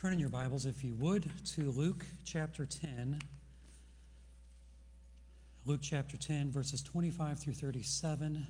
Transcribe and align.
Turn 0.00 0.12
in 0.12 0.20
your 0.20 0.28
Bibles, 0.28 0.64
if 0.64 0.84
you 0.84 0.94
would, 1.00 1.28
to 1.56 1.72
Luke 1.72 2.06
chapter 2.24 2.64
10. 2.64 3.18
Luke 5.66 5.80
chapter 5.82 6.16
10, 6.16 6.52
verses 6.52 6.82
25 6.82 7.40
through 7.40 7.54
37. 7.54 8.46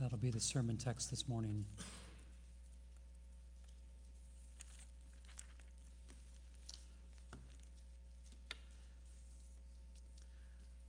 That'll 0.00 0.18
be 0.18 0.32
the 0.32 0.40
sermon 0.40 0.78
text 0.78 1.10
this 1.10 1.28
morning. 1.28 1.64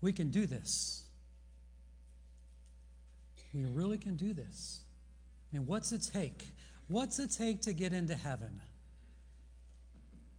We 0.01 0.13
can 0.13 0.31
do 0.31 0.47
this. 0.47 1.03
We 3.53 3.65
really 3.65 3.99
can 3.99 4.15
do 4.15 4.33
this. 4.33 4.79
I 5.51 5.57
mean, 5.57 5.67
what's 5.67 5.91
it 5.91 6.09
take? 6.11 6.47
What's 6.93 7.17
it 7.17 7.31
take 7.31 7.63
to 7.63 7.73
get 7.73 7.91
into 7.91 8.13
heaven? 8.13 8.61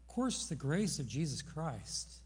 Of 0.03 0.15
course, 0.15 0.47
the 0.47 0.55
grace 0.55 1.01
of 1.01 1.09
Jesus 1.09 1.43
Christ, 1.43 2.21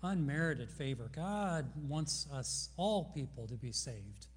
unmerited 0.00 0.70
favor. 0.70 1.10
God 1.12 1.66
wants 1.88 2.28
us, 2.32 2.68
all 2.76 3.10
people, 3.16 3.48
to 3.48 3.56
be 3.56 3.72
saved. 3.72 4.28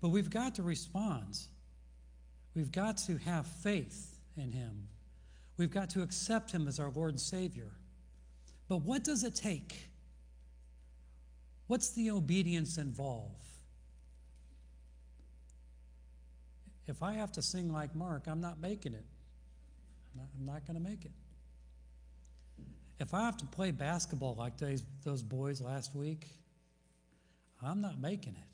But 0.00 0.10
we've 0.10 0.30
got 0.30 0.54
to 0.54 0.62
respond. 0.62 1.40
We've 2.54 2.70
got 2.70 2.98
to 2.98 3.16
have 3.16 3.48
faith 3.48 4.20
in 4.36 4.52
Him. 4.52 4.86
We've 5.56 5.72
got 5.72 5.90
to 5.90 6.02
accept 6.02 6.52
Him 6.52 6.68
as 6.68 6.78
our 6.78 6.92
Lord 6.92 7.10
and 7.10 7.20
Savior. 7.20 7.72
But 8.68 8.82
what 8.82 9.02
does 9.02 9.24
it 9.24 9.34
take? 9.34 9.88
What's 11.66 11.90
the 11.90 12.12
obedience 12.12 12.78
involve? 12.78 13.47
If 16.88 17.02
I 17.02 17.14
have 17.14 17.32
to 17.32 17.42
sing 17.42 17.72
like 17.72 17.94
Mark, 17.94 18.24
I'm 18.26 18.40
not 18.40 18.60
making 18.60 18.94
it. 18.94 19.04
I'm 20.14 20.20
not, 20.46 20.54
not 20.54 20.66
going 20.66 20.82
to 20.82 20.90
make 20.90 21.04
it. 21.04 21.12
If 22.98 23.14
I 23.14 23.20
have 23.26 23.36
to 23.38 23.46
play 23.46 23.70
basketball 23.70 24.34
like 24.36 24.58
those, 24.58 24.82
those 25.04 25.22
boys 25.22 25.60
last 25.60 25.94
week, 25.94 26.26
I'm 27.62 27.80
not 27.80 28.00
making 28.00 28.34
it. 28.34 28.48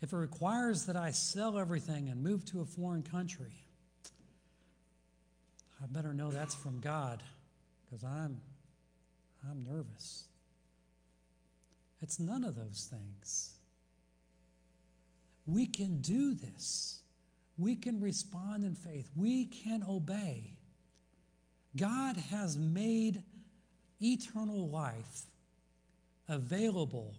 If 0.00 0.12
it 0.12 0.16
requires 0.16 0.86
that 0.86 0.96
I 0.96 1.10
sell 1.10 1.58
everything 1.58 2.08
and 2.08 2.22
move 2.22 2.44
to 2.46 2.60
a 2.60 2.64
foreign 2.64 3.02
country, 3.02 3.52
I 5.82 5.86
better 5.86 6.14
know 6.14 6.30
that's 6.30 6.54
from 6.54 6.80
God 6.80 7.22
because 7.84 8.04
I'm 8.04 8.40
I'm 9.48 9.64
nervous. 9.64 10.24
It's 12.00 12.18
none 12.18 12.44
of 12.44 12.54
those 12.56 12.88
things. 12.90 13.57
We 15.48 15.66
can 15.66 16.00
do 16.00 16.34
this. 16.34 17.00
We 17.56 17.74
can 17.74 18.00
respond 18.00 18.64
in 18.64 18.74
faith. 18.74 19.10
We 19.16 19.46
can 19.46 19.82
obey. 19.88 20.52
God 21.74 22.16
has 22.30 22.56
made 22.56 23.22
eternal 24.00 24.68
life 24.68 25.22
available 26.28 27.14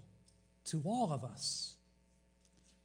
to 0.66 0.82
all 0.86 1.12
of 1.12 1.24
us. 1.24 1.74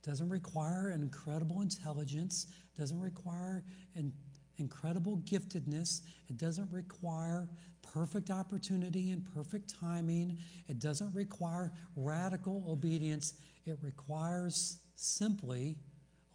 Doesn't 0.02 0.30
require 0.30 0.90
incredible 0.90 1.60
intelligence, 1.60 2.46
doesn't 2.78 3.00
require 3.00 3.62
an 3.94 4.12
incredible 4.56 5.18
giftedness, 5.18 6.00
it 6.28 6.38
doesn't 6.38 6.70
require 6.72 7.48
perfect 7.94 8.30
opportunity 8.30 9.12
and 9.12 9.24
perfect 9.34 9.72
timing. 9.80 10.38
It 10.68 10.80
doesn't 10.80 11.14
require 11.14 11.72
radical 11.96 12.64
obedience. 12.68 13.34
It 13.66 13.78
requires 13.82 14.78
simply 14.94 15.76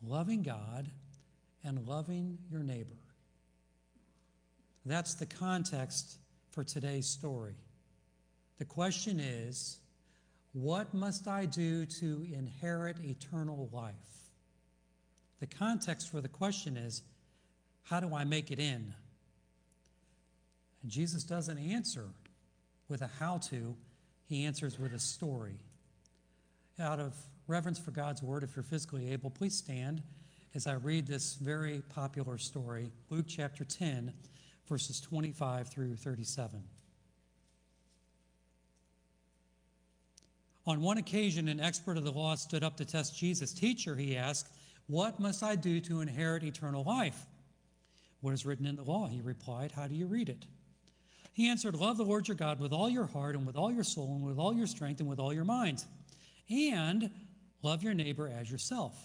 loving 0.02 0.43
God 0.43 0.89
and 1.63 1.88
loving 1.88 2.38
your 2.49 2.63
neighbor. 2.63 2.97
That's 4.85 5.13
the 5.13 5.25
context 5.25 6.17
for 6.52 6.63
today's 6.63 7.08
story. 7.08 7.55
The 8.58 8.65
question 8.65 9.19
is 9.19 9.80
what 10.53 10.93
must 10.93 11.27
I 11.27 11.45
do 11.45 11.86
to 11.86 12.25
inherit 12.33 12.98
eternal 13.03 13.69
life? 13.71 13.93
The 15.39 15.48
context 15.48 16.09
for 16.09 16.21
the 16.21 16.27
question 16.27 16.75
is 16.75 17.03
how 17.83 17.99
do 17.99 18.14
I 18.14 18.23
make 18.23 18.52
it 18.52 18.59
in? 18.59 18.93
And 20.81 20.92
Jesus 20.92 21.23
doesn't 21.23 21.58
answer 21.58 22.05
with 22.87 23.02
a 23.02 23.09
how 23.19 23.37
to, 23.49 23.75
he 24.27 24.45
answers 24.45 24.80
with 24.80 24.93
a 24.93 24.99
story. 24.99 25.59
Out 26.80 26.99
of 26.99 27.15
reverence 27.49 27.80
for 27.80 27.92
God's 27.92 28.21
word, 28.21 28.43
if 28.43 28.55
you're 28.55 28.64
physically 28.64 29.11
able, 29.11 29.30
please 29.30 29.55
stand 29.55 30.04
as 30.55 30.67
I 30.67 30.73
read 30.73 31.08
this 31.08 31.36
very 31.36 31.82
popular 31.89 32.37
story, 32.37 32.92
Luke 33.10 33.26
chapter 33.27 33.65
10, 33.65 34.14
verses 34.67 35.02
25 35.02 35.67
through 35.67 35.95
37. 35.95 36.64
On 40.65 40.82
one 40.82 40.99
occasion, 40.99 41.48
an 41.48 41.60
expert 41.60 41.98
of 41.98 42.04
the 42.04 42.11
law 42.11 42.36
stood 42.36 42.64
up 42.64 42.77
to 42.77 42.86
test 42.86 43.17
Jesus. 43.17 43.52
Teacher, 43.52 43.95
he 43.95 44.16
asked, 44.16 44.49
What 44.87 45.20
must 45.20 45.42
I 45.42 45.55
do 45.55 45.80
to 45.81 46.02
inherit 46.02 46.43
eternal 46.43 46.83
life? 46.83 47.26
What 48.21 48.33
is 48.33 48.45
written 48.45 48.67
in 48.67 48.76
the 48.76 48.83
law? 48.83 49.08
He 49.08 49.21
replied, 49.21 49.71
How 49.71 49.87
do 49.87 49.95
you 49.95 50.05
read 50.05 50.30
it? 50.30 50.45
He 51.33 51.49
answered, 51.49 51.76
Love 51.76 51.98
the 51.98 52.04
Lord 52.04 52.27
your 52.27 52.36
God 52.36 52.60
with 52.60 52.73
all 52.73 52.89
your 52.89 53.08
heart 53.08 53.36
and 53.36 53.48
with 53.48 53.55
all 53.55 53.71
your 53.71 53.83
soul 53.83 54.16
and 54.16 54.23
with 54.23 54.37
all 54.37 54.54
your 54.54 54.67
strength 54.67 54.99
and 54.99 55.10
with 55.10 55.20
all 55.20 55.33
your 55.33 55.45
mind. 55.45 55.83
And 56.49 57.10
love 57.61 57.83
your 57.83 57.93
neighbor 57.93 58.27
as 58.30 58.52
yourself. 58.52 58.95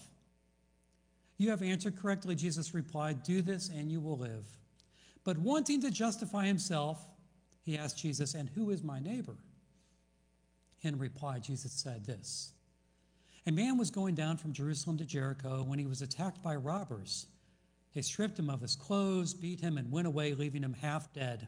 You 1.37 1.49
have 1.49 1.61
answered 1.61 1.97
correctly, 1.97 2.35
Jesus 2.35 2.73
replied. 2.73 3.23
Do 3.23 3.41
this 3.41 3.69
and 3.69 3.91
you 3.91 3.99
will 3.99 4.17
live. 4.17 4.45
But 5.23 5.37
wanting 5.37 5.81
to 5.81 5.91
justify 5.91 6.45
himself, 6.45 7.05
he 7.63 7.77
asked 7.77 7.97
Jesus, 7.97 8.35
And 8.35 8.49
who 8.49 8.69
is 8.69 8.83
my 8.83 8.99
neighbor? 8.99 9.35
In 10.81 10.99
reply, 10.99 11.39
Jesus 11.39 11.73
said 11.73 12.05
this 12.05 12.53
A 13.47 13.51
man 13.51 13.77
was 13.77 13.89
going 13.91 14.15
down 14.15 14.37
from 14.37 14.53
Jerusalem 14.53 14.97
to 14.99 15.05
Jericho 15.05 15.63
when 15.63 15.79
he 15.79 15.85
was 15.85 16.01
attacked 16.01 16.41
by 16.43 16.55
robbers. 16.55 17.27
They 17.93 18.01
stripped 18.01 18.37
him 18.37 18.49
of 18.49 18.61
his 18.61 18.75
clothes, 18.75 19.33
beat 19.33 19.61
him, 19.61 19.77
and 19.77 19.91
went 19.91 20.07
away, 20.07 20.33
leaving 20.33 20.63
him 20.63 20.75
half 20.81 21.11
dead. 21.13 21.47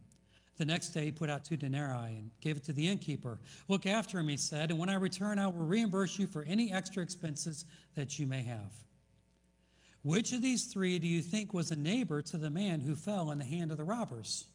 The 0.61 0.65
next 0.65 0.89
day, 0.89 1.05
he 1.05 1.11
put 1.11 1.31
out 1.31 1.43
two 1.43 1.57
denarii 1.57 2.17
and 2.19 2.29
gave 2.39 2.55
it 2.55 2.63
to 2.65 2.71
the 2.71 2.87
innkeeper. 2.87 3.39
Look 3.67 3.87
after 3.87 4.19
him, 4.19 4.27
he 4.27 4.37
said, 4.37 4.69
and 4.69 4.77
when 4.77 4.89
I 4.89 4.93
return, 4.93 5.39
I 5.39 5.47
will 5.47 5.65
reimburse 5.65 6.19
you 6.19 6.27
for 6.27 6.43
any 6.43 6.71
extra 6.71 7.01
expenses 7.01 7.65
that 7.95 8.19
you 8.19 8.27
may 8.27 8.43
have. 8.43 8.71
Which 10.03 10.33
of 10.33 10.43
these 10.43 10.65
three 10.65 10.99
do 10.99 11.07
you 11.07 11.23
think 11.23 11.51
was 11.51 11.71
a 11.71 11.75
neighbor 11.75 12.21
to 12.21 12.37
the 12.37 12.51
man 12.51 12.79
who 12.79 12.95
fell 12.95 13.31
in 13.31 13.39
the 13.39 13.43
hand 13.43 13.71
of 13.71 13.77
the 13.77 13.83
robbers? 13.83 14.45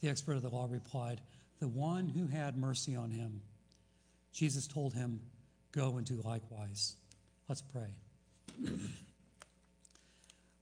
The 0.00 0.08
expert 0.08 0.32
of 0.32 0.42
the 0.42 0.48
law 0.48 0.66
replied, 0.68 1.20
The 1.60 1.68
one 1.68 2.08
who 2.08 2.26
had 2.26 2.56
mercy 2.56 2.96
on 2.96 3.12
him. 3.12 3.40
Jesus 4.32 4.66
told 4.66 4.94
him, 4.94 5.20
Go 5.70 5.98
and 5.98 6.04
do 6.04 6.20
likewise. 6.24 6.96
Let's 7.48 7.62
pray. 7.62 8.66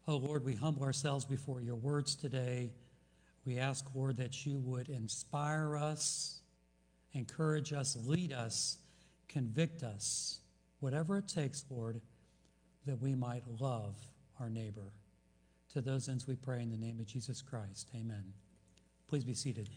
oh 0.06 0.16
Lord, 0.18 0.44
we 0.44 0.54
humble 0.54 0.82
ourselves 0.82 1.24
before 1.24 1.62
your 1.62 1.76
words 1.76 2.14
today. 2.14 2.72
We 3.46 3.58
ask, 3.58 3.86
Lord, 3.94 4.16
that 4.16 4.44
you 4.44 4.58
would 4.58 4.88
inspire 4.88 5.76
us, 5.76 6.40
encourage 7.12 7.72
us, 7.72 7.96
lead 8.04 8.32
us, 8.32 8.78
convict 9.28 9.84
us, 9.84 10.40
whatever 10.80 11.18
it 11.18 11.28
takes, 11.28 11.64
Lord, 11.70 12.00
that 12.86 13.00
we 13.00 13.14
might 13.14 13.44
love 13.60 13.94
our 14.40 14.50
neighbor. 14.50 14.92
To 15.74 15.80
those 15.80 16.08
ends 16.08 16.26
we 16.26 16.34
pray 16.34 16.60
in 16.60 16.70
the 16.70 16.76
name 16.76 16.98
of 16.98 17.06
Jesus 17.06 17.40
Christ. 17.40 17.88
Amen. 17.94 18.32
Please 19.08 19.24
be 19.24 19.34
seated. 19.34 19.68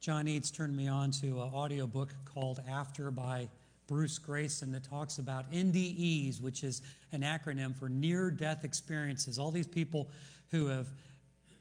John 0.00 0.26
Eads 0.26 0.50
turned 0.50 0.76
me 0.76 0.88
on 0.88 1.10
to 1.12 1.42
an 1.42 1.50
audiobook 1.52 2.14
called 2.24 2.60
After 2.68 3.10
by 3.10 3.48
Bruce 3.92 4.18
Greyson 4.18 4.72
that 4.72 4.84
talks 4.84 5.18
about 5.18 5.52
NDEs, 5.52 6.40
which 6.40 6.64
is 6.64 6.80
an 7.12 7.20
acronym 7.20 7.76
for 7.76 7.90
near 7.90 8.30
death 8.30 8.64
experiences. 8.64 9.38
All 9.38 9.50
these 9.50 9.66
people 9.66 10.08
who 10.50 10.68
have 10.68 10.86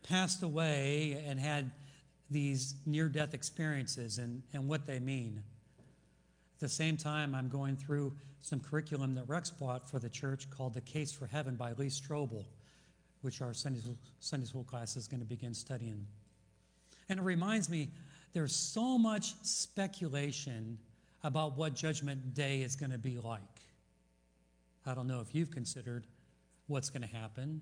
passed 0.03 0.41
away 0.41 1.21
and 1.27 1.37
had 1.37 1.69
these 2.29 2.75
near 2.85 3.09
death 3.09 3.33
experiences 3.33 4.17
and, 4.17 4.43
and 4.53 4.65
what 4.65 4.87
they 4.87 4.97
mean. 4.97 5.43
At 6.55 6.61
the 6.61 6.69
same 6.69 6.95
time, 6.95 7.35
I'm 7.35 7.49
going 7.49 7.75
through 7.75 8.13
some 8.41 8.61
curriculum 8.61 9.13
that 9.15 9.27
Rex 9.27 9.49
bought 9.49 9.89
for 9.89 9.99
the 9.99 10.09
church 10.09 10.49
called 10.49 10.73
The 10.73 10.79
Case 10.79 11.11
for 11.11 11.27
Heaven 11.27 11.57
by 11.57 11.73
Lee 11.73 11.87
Strobel, 11.87 12.45
which 13.23 13.41
our 13.41 13.53
Sunday 13.53 13.81
Sunday 14.21 14.45
school 14.45 14.63
class 14.63 14.95
is 14.95 15.05
going 15.05 15.19
to 15.19 15.27
begin 15.27 15.53
studying. 15.53 16.07
And 17.09 17.19
it 17.19 17.23
reminds 17.23 17.69
me 17.69 17.89
there's 18.31 18.55
so 18.55 18.97
much 18.97 19.33
speculation 19.41 20.77
about 21.23 21.57
what 21.57 21.75
Judgment 21.75 22.33
Day 22.33 22.61
is 22.61 22.75
going 22.75 22.91
to 22.91 22.97
be 22.97 23.17
like. 23.19 23.41
I 24.85 24.93
don't 24.93 25.07
know 25.07 25.19
if 25.19 25.35
you've 25.35 25.51
considered 25.51 26.05
what's 26.67 26.89
going 26.89 27.07
to 27.07 27.15
happen. 27.15 27.61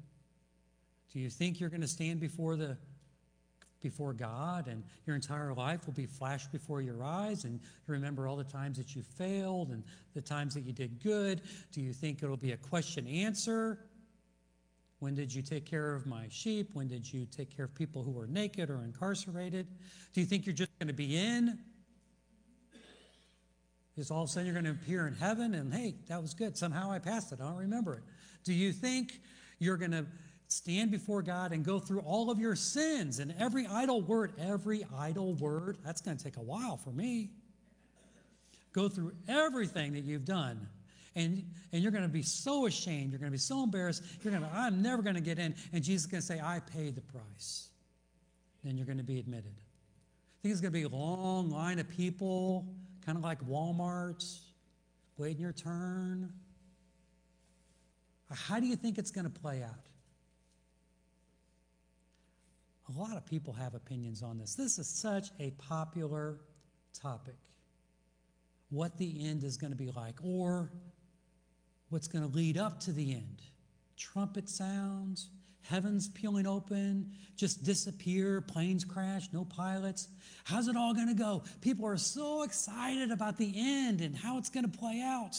Do 1.11 1.19
you 1.19 1.29
think 1.29 1.59
you're 1.59 1.69
going 1.69 1.81
to 1.81 1.87
stand 1.87 2.19
before 2.19 2.55
the 2.55 2.77
before 3.81 4.11
God 4.11 4.67
and 4.67 4.83
your 5.05 5.15
entire 5.15 5.53
life 5.53 5.85
will 5.85 5.93
be 5.93 6.05
flashed 6.05 6.51
before 6.51 6.81
your 6.81 7.01
eyes 7.01 7.45
and 7.45 7.53
you 7.53 7.93
remember 7.93 8.27
all 8.27 8.35
the 8.35 8.43
times 8.43 8.77
that 8.77 8.93
you 8.93 9.01
failed 9.01 9.69
and 9.69 9.83
the 10.13 10.21
times 10.21 10.53
that 10.53 10.61
you 10.61 10.73
did 10.73 11.01
good? 11.01 11.41
Do 11.71 11.81
you 11.81 11.93
think 11.93 12.21
it'll 12.21 12.35
be 12.35 12.51
a 12.51 12.57
question 12.57 13.07
answer? 13.07 13.79
When 14.99 15.15
did 15.15 15.33
you 15.33 15.41
take 15.41 15.65
care 15.65 15.95
of 15.95 16.05
my 16.05 16.25
sheep? 16.29 16.71
When 16.73 16.87
did 16.87 17.11
you 17.11 17.25
take 17.25 17.55
care 17.55 17.65
of 17.65 17.73
people 17.73 18.03
who 18.03 18.11
were 18.11 18.27
naked 18.27 18.69
or 18.69 18.83
incarcerated? 18.83 19.67
Do 20.13 20.19
you 20.19 20.27
think 20.27 20.45
you're 20.45 20.53
just 20.53 20.77
going 20.77 20.87
to 20.87 20.93
be 20.93 21.17
in? 21.17 21.57
Because 23.95 24.11
all 24.11 24.23
of 24.23 24.29
a 24.29 24.31
sudden 24.31 24.45
you're 24.45 24.53
going 24.53 24.65
to 24.65 24.71
appear 24.71 25.07
in 25.07 25.13
heaven 25.13 25.53
and 25.53 25.73
hey, 25.73 25.95
that 26.07 26.21
was 26.21 26.33
good. 26.33 26.57
Somehow 26.57 26.91
I 26.91 26.99
passed 26.99 27.31
it. 27.31 27.39
I 27.41 27.45
don't 27.45 27.57
remember 27.57 27.95
it. 27.95 28.03
Do 28.43 28.53
you 28.53 28.71
think 28.71 29.19
you're 29.59 29.77
going 29.77 29.91
to 29.91 30.05
stand 30.47 30.91
before 30.91 31.21
God 31.21 31.51
and 31.51 31.63
go 31.63 31.79
through 31.79 31.99
all 32.01 32.31
of 32.31 32.39
your 32.39 32.55
sins 32.55 33.19
and 33.19 33.33
every 33.39 33.67
idle 33.67 34.01
word, 34.01 34.33
every 34.39 34.85
idle 34.97 35.33
word? 35.33 35.77
That's 35.83 36.01
going 36.01 36.17
to 36.17 36.23
take 36.23 36.37
a 36.37 36.41
while 36.41 36.77
for 36.77 36.91
me. 36.91 37.31
Go 38.71 38.87
through 38.87 39.13
everything 39.27 39.93
that 39.93 40.03
you've 40.03 40.25
done 40.25 40.67
and, 41.15 41.43
and 41.73 41.81
you're 41.81 41.91
going 41.91 42.03
to 42.03 42.09
be 42.09 42.21
so 42.21 42.65
ashamed. 42.65 43.11
You're 43.11 43.19
going 43.19 43.31
to 43.31 43.35
be 43.35 43.37
so 43.37 43.63
embarrassed. 43.63 44.03
You're 44.23 44.31
going 44.31 44.43
to, 44.43 44.49
I'm 44.55 44.81
never 44.81 45.01
going 45.01 45.15
to 45.15 45.21
get 45.21 45.39
in. 45.39 45.55
And 45.73 45.83
Jesus 45.83 46.05
is 46.05 46.11
going 46.11 46.21
to 46.21 46.27
say, 46.27 46.39
I 46.39 46.59
paid 46.59 46.95
the 46.95 47.01
price. 47.01 47.69
Then 48.63 48.77
you're 48.77 48.85
going 48.85 48.99
to 48.99 49.03
be 49.03 49.19
admitted. 49.19 49.53
I 49.55 50.37
think 50.41 50.53
it's 50.53 50.61
going 50.61 50.71
to 50.73 50.79
be 50.79 50.83
a 50.83 50.89
long 50.89 51.49
line 51.49 51.79
of 51.79 51.89
people, 51.89 52.67
kind 53.09 53.17
of 53.17 53.23
like 53.23 53.43
Walmart, 53.47 54.23
waiting 55.17 55.41
your 55.41 55.51
turn. 55.51 56.31
How 58.31 58.59
do 58.59 58.67
you 58.67 58.75
think 58.75 58.99
it's 58.99 59.09
going 59.09 59.25
to 59.25 59.31
play 59.31 59.63
out? 59.63 59.87
A 62.87 62.99
lot 62.99 63.17
of 63.17 63.25
people 63.25 63.51
have 63.53 63.73
opinions 63.73 64.21
on 64.21 64.37
this. 64.37 64.53
This 64.53 64.77
is 64.77 64.87
such 64.87 65.29
a 65.39 65.49
popular 65.57 66.37
topic. 66.93 67.33
What 68.69 68.95
the 68.99 69.27
end 69.27 69.43
is 69.43 69.57
going 69.57 69.71
to 69.71 69.77
be 69.77 69.89
like, 69.89 70.19
or 70.23 70.71
what's 71.89 72.07
going 72.07 72.29
to 72.29 72.37
lead 72.37 72.59
up 72.59 72.79
to 72.81 72.91
the 72.91 73.13
end. 73.13 73.41
Trumpet 73.97 74.47
sounds, 74.47 75.29
heavens 75.61 76.09
peeling 76.09 76.47
open, 76.47 77.11
just 77.35 77.63
disappear, 77.63 78.41
planes 78.41 78.83
crash, 78.83 79.27
no 79.31 79.45
pilots. 79.45 80.07
How's 80.43 80.67
it 80.67 80.75
all 80.75 80.93
going 80.93 81.07
to 81.07 81.13
go? 81.13 81.43
People 81.61 81.85
are 81.85 81.97
so 81.97 82.43
excited 82.43 83.11
about 83.11 83.37
the 83.37 83.53
end 83.55 84.01
and 84.01 84.15
how 84.15 84.37
it's 84.37 84.49
going 84.49 84.69
to 84.69 84.77
play 84.77 85.01
out. 85.01 85.35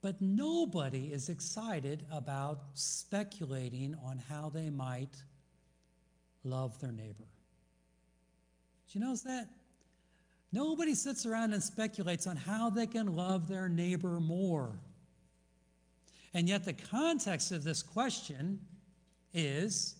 But 0.00 0.20
nobody 0.20 1.12
is 1.12 1.28
excited 1.28 2.04
about 2.12 2.60
speculating 2.74 3.96
on 4.04 4.22
how 4.28 4.48
they 4.48 4.70
might 4.70 5.14
love 6.44 6.80
their 6.80 6.92
neighbor. 6.92 7.26
Did 8.86 8.94
you 8.94 9.00
notice 9.00 9.22
that? 9.22 9.48
Nobody 10.52 10.94
sits 10.94 11.26
around 11.26 11.52
and 11.52 11.62
speculates 11.62 12.26
on 12.26 12.36
how 12.36 12.70
they 12.70 12.86
can 12.86 13.14
love 13.14 13.48
their 13.48 13.68
neighbor 13.68 14.20
more. 14.20 14.78
And 16.34 16.48
yet, 16.48 16.64
the 16.64 16.74
context 16.74 17.52
of 17.52 17.64
this 17.64 17.82
question 17.82 18.60
is 19.32 19.96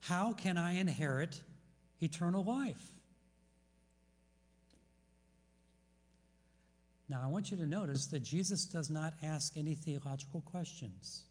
how 0.00 0.32
can 0.32 0.56
I 0.56 0.74
inherit 0.74 1.40
eternal 2.00 2.44
life? 2.44 2.92
Now, 7.08 7.22
I 7.24 7.26
want 7.26 7.50
you 7.50 7.56
to 7.56 7.66
notice 7.66 8.06
that 8.06 8.22
Jesus 8.22 8.66
does 8.66 8.90
not 8.90 9.14
ask 9.22 9.56
any 9.56 9.74
theological 9.74 10.42
questions, 10.42 11.24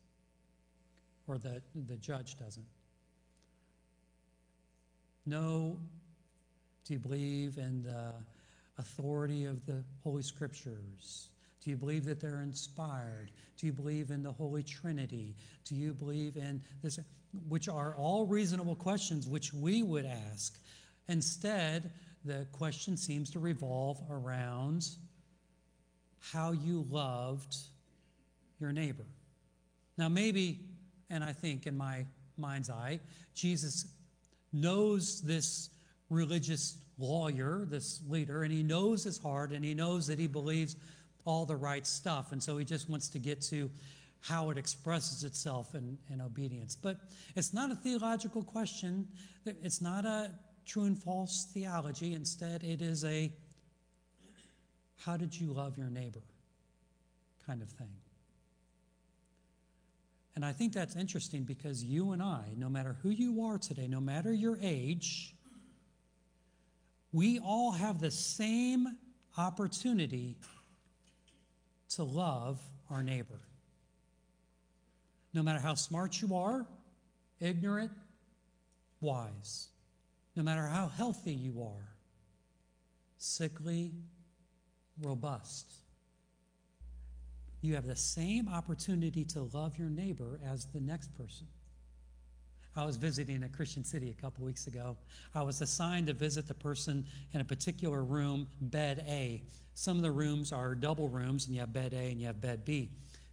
or 1.28 1.38
the, 1.38 1.62
the 1.88 1.98
judge 1.98 2.38
doesn't. 2.40 2.66
No, 5.25 5.78
do 6.86 6.94
you 6.94 7.00
believe 7.00 7.57
in 7.57 7.83
the 7.83 8.13
authority 8.80 9.45
of 9.45 9.66
the 9.66 9.83
Holy 10.04 10.24
Scriptures? 10.24 11.30
Do 11.63 11.69
you 11.69 11.77
believe 11.77 12.06
that 12.06 12.19
they're 12.19 12.42
inspired? 12.42 13.31
Do 13.57 13.65
you 13.65 13.74
believe 13.74 14.12
in 14.12 14.24
the 14.24 14.31
Holy 14.31 14.63
Trinity? 14.63 15.36
Do 15.65 15.75
you 15.75 15.94
believe 15.94 16.38
in 16.38 16.62
this? 16.81 17.00
Which 17.50 17.68
are 17.68 17.95
all 17.95 18.25
reasonable 18.25 18.75
questions 18.75 19.27
which 19.27 19.54
we 19.54 19.83
would 19.83 20.06
ask. 20.06 20.57
Instead, 21.09 21.92
the 22.25 22.48
question 22.51 22.98
seems 22.98 23.30
to 23.31 23.39
revolve 23.39 24.01
around 24.09 24.88
how 26.19 26.51
you 26.51 26.86
loved 26.89 27.56
your 28.59 28.71
neighbor. 28.71 29.06
Now, 29.98 30.09
maybe, 30.09 30.59
and 31.09 31.24
I 31.24 31.33
think 31.33 31.68
in 31.68 31.77
my 31.77 32.06
mind's 32.38 32.69
eye, 32.69 33.00
Jesus 33.33 33.88
knows 34.54 35.21
this 35.21 35.69
religious 36.09 36.77
lawyer, 36.98 37.65
this 37.69 38.01
leader, 38.07 38.44
and 38.44 38.51
he 38.51 38.63
knows 38.63 39.04
his 39.04 39.18
heart, 39.18 39.51
and 39.51 39.63
he 39.63 39.74
knows 39.74 40.07
that 40.07 40.19
he 40.19 40.27
believes 40.27 40.75
all 41.28 41.46
the 41.46 41.56
right 41.56 41.86
stuff. 41.86 42.32
And 42.32 42.42
so 42.42 42.58
he 42.58 42.64
just 42.64 42.90
wants 42.90 43.10
to 43.10 43.20
get 43.20 43.42
to 43.42 43.70
how 44.22 44.50
it 44.50 44.58
expresses 44.58 45.26
itself 45.26 45.76
in, 45.76 45.98
in 46.10 46.22
obedience. 46.22 46.76
But 46.76 46.98
it's 47.36 47.54
not 47.54 47.70
a 47.70 47.76
theological 47.76 48.44
question, 48.44 49.08
it's 49.46 49.82
not 49.82 50.06
a 50.06 50.32
true 50.66 50.86
and 50.86 50.98
false 50.98 51.48
theology. 51.54 52.14
Instead, 52.14 52.64
it 52.64 52.82
is 52.82 53.04
a 53.04 53.32
how 55.06 55.18
did 55.18 55.40
you 55.40 55.54
love 55.54 55.78
your 55.78 55.90
neighbor 55.90 56.24
kind 57.46 57.62
of 57.62 57.70
thing. 57.70 57.94
And 60.36 60.46
I 60.46 60.54
think 60.54 60.74
that's 60.74 60.96
interesting 60.96 61.44
because 61.44 61.84
you 61.84 62.12
and 62.12 62.22
I, 62.22 62.54
no 62.58 62.70
matter 62.70 62.96
who 63.02 63.10
you 63.10 63.44
are 63.44 63.58
today, 63.58 63.88
no 63.88 64.00
matter 64.00 64.32
your 64.32 64.58
age, 64.62 65.36
we 67.12 67.40
all 67.40 67.72
have 67.72 68.00
the 68.00 68.12
same 68.12 68.98
opportunity 69.38 70.38
to 71.89 72.04
love 72.04 72.60
our 72.89 73.04
neighbor. 73.04 73.39
No 75.34 75.44
matter 75.44 75.60
how 75.60 75.75
smart 75.75 76.22
you 76.22 76.36
are, 76.36 76.66
ignorant, 77.40 77.92
wise, 79.02 79.69
no 80.35 80.44
matter 80.44 80.66
how 80.66 80.88
healthy 80.88 81.33
you 81.33 81.62
are, 81.62 81.88
sickly, 83.18 83.92
robust, 85.02 85.71
you 87.62 87.76
have 87.76 87.85
the 87.85 87.95
same 87.95 88.47
opportunity 88.47 89.26
to 89.26 89.50
love 89.54 89.78
your 89.78 89.90
neighbor 89.90 90.40
as 90.45 90.66
the 90.73 90.80
next 90.80 91.16
person. 91.18 91.47
I 92.78 92.86
was 92.86 92.96
visiting 92.96 93.44
a 93.44 93.50
Christian 93.50 93.84
city 93.84 94.16
a 94.18 94.22
couple 94.22 94.46
weeks 94.46 94.68
ago. 94.68 94.96
I 95.34 95.42
was 95.42 95.62
assigned 95.62 96.07
to 96.07 96.14
visit 96.14 96.48
the 96.48 96.54
person 96.54 97.06
in 97.34 97.42
a 97.42 97.44
particular 97.44 98.04
room, 98.04 98.48
bed 98.62 99.04
A. 99.07 99.42
Some 99.74 99.98
of 99.98 100.04
the 100.04 100.12
rooms 100.12 100.54
are 100.54 100.76
double 100.76 101.10
rooms, 101.10 101.46
and 101.46 101.56
you 101.56 101.62
have 101.62 101.74
bed 101.74 101.94
A 101.94 102.12
and 102.12 102.22
you 102.22 102.28
have 102.28 102.40
bed 102.40 102.66
B. 102.66 102.90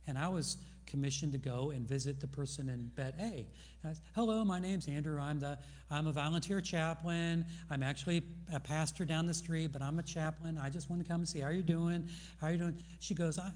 And 0.07 0.17
I 0.17 0.29
was 0.29 0.57
commissioned 0.87 1.33
to 1.33 1.39
go 1.39 1.71
and 1.71 1.87
visit 1.87 2.21
the 2.21 2.27
person 2.27 2.69
in 2.69 2.87
bed 2.95 3.15
A. 3.21 3.47
Said, 3.83 3.99
Hello, 4.15 4.45
my 4.45 4.59
name's 4.59 4.89
Andrew. 4.89 5.21
I'm 5.21 5.41
the 5.41 5.59
I'm 5.91 6.07
a 6.07 6.13
volunteer 6.13 6.61
chaplain. 6.61 7.45
I'm 7.71 7.83
actually 7.83 8.23
a 8.53 8.59
pastor 8.59 9.05
down 9.05 9.27
the 9.27 9.35
street, 9.35 9.73
but 9.73 9.83
I'm 9.83 9.99
a 9.99 10.03
chaplain. 10.03 10.59
I 10.59 10.71
just 10.71 10.89
want 10.89 11.03
to 11.03 11.09
come 11.09 11.21
and 11.21 11.29
see 11.29 11.41
how 11.41 11.51
you're 11.51 11.63
doing. 11.63 12.09
How 12.41 12.49
you 12.49 12.59
doing? 12.59 12.83
She 13.01 13.15
goes, 13.15 13.39
I, 13.39 13.51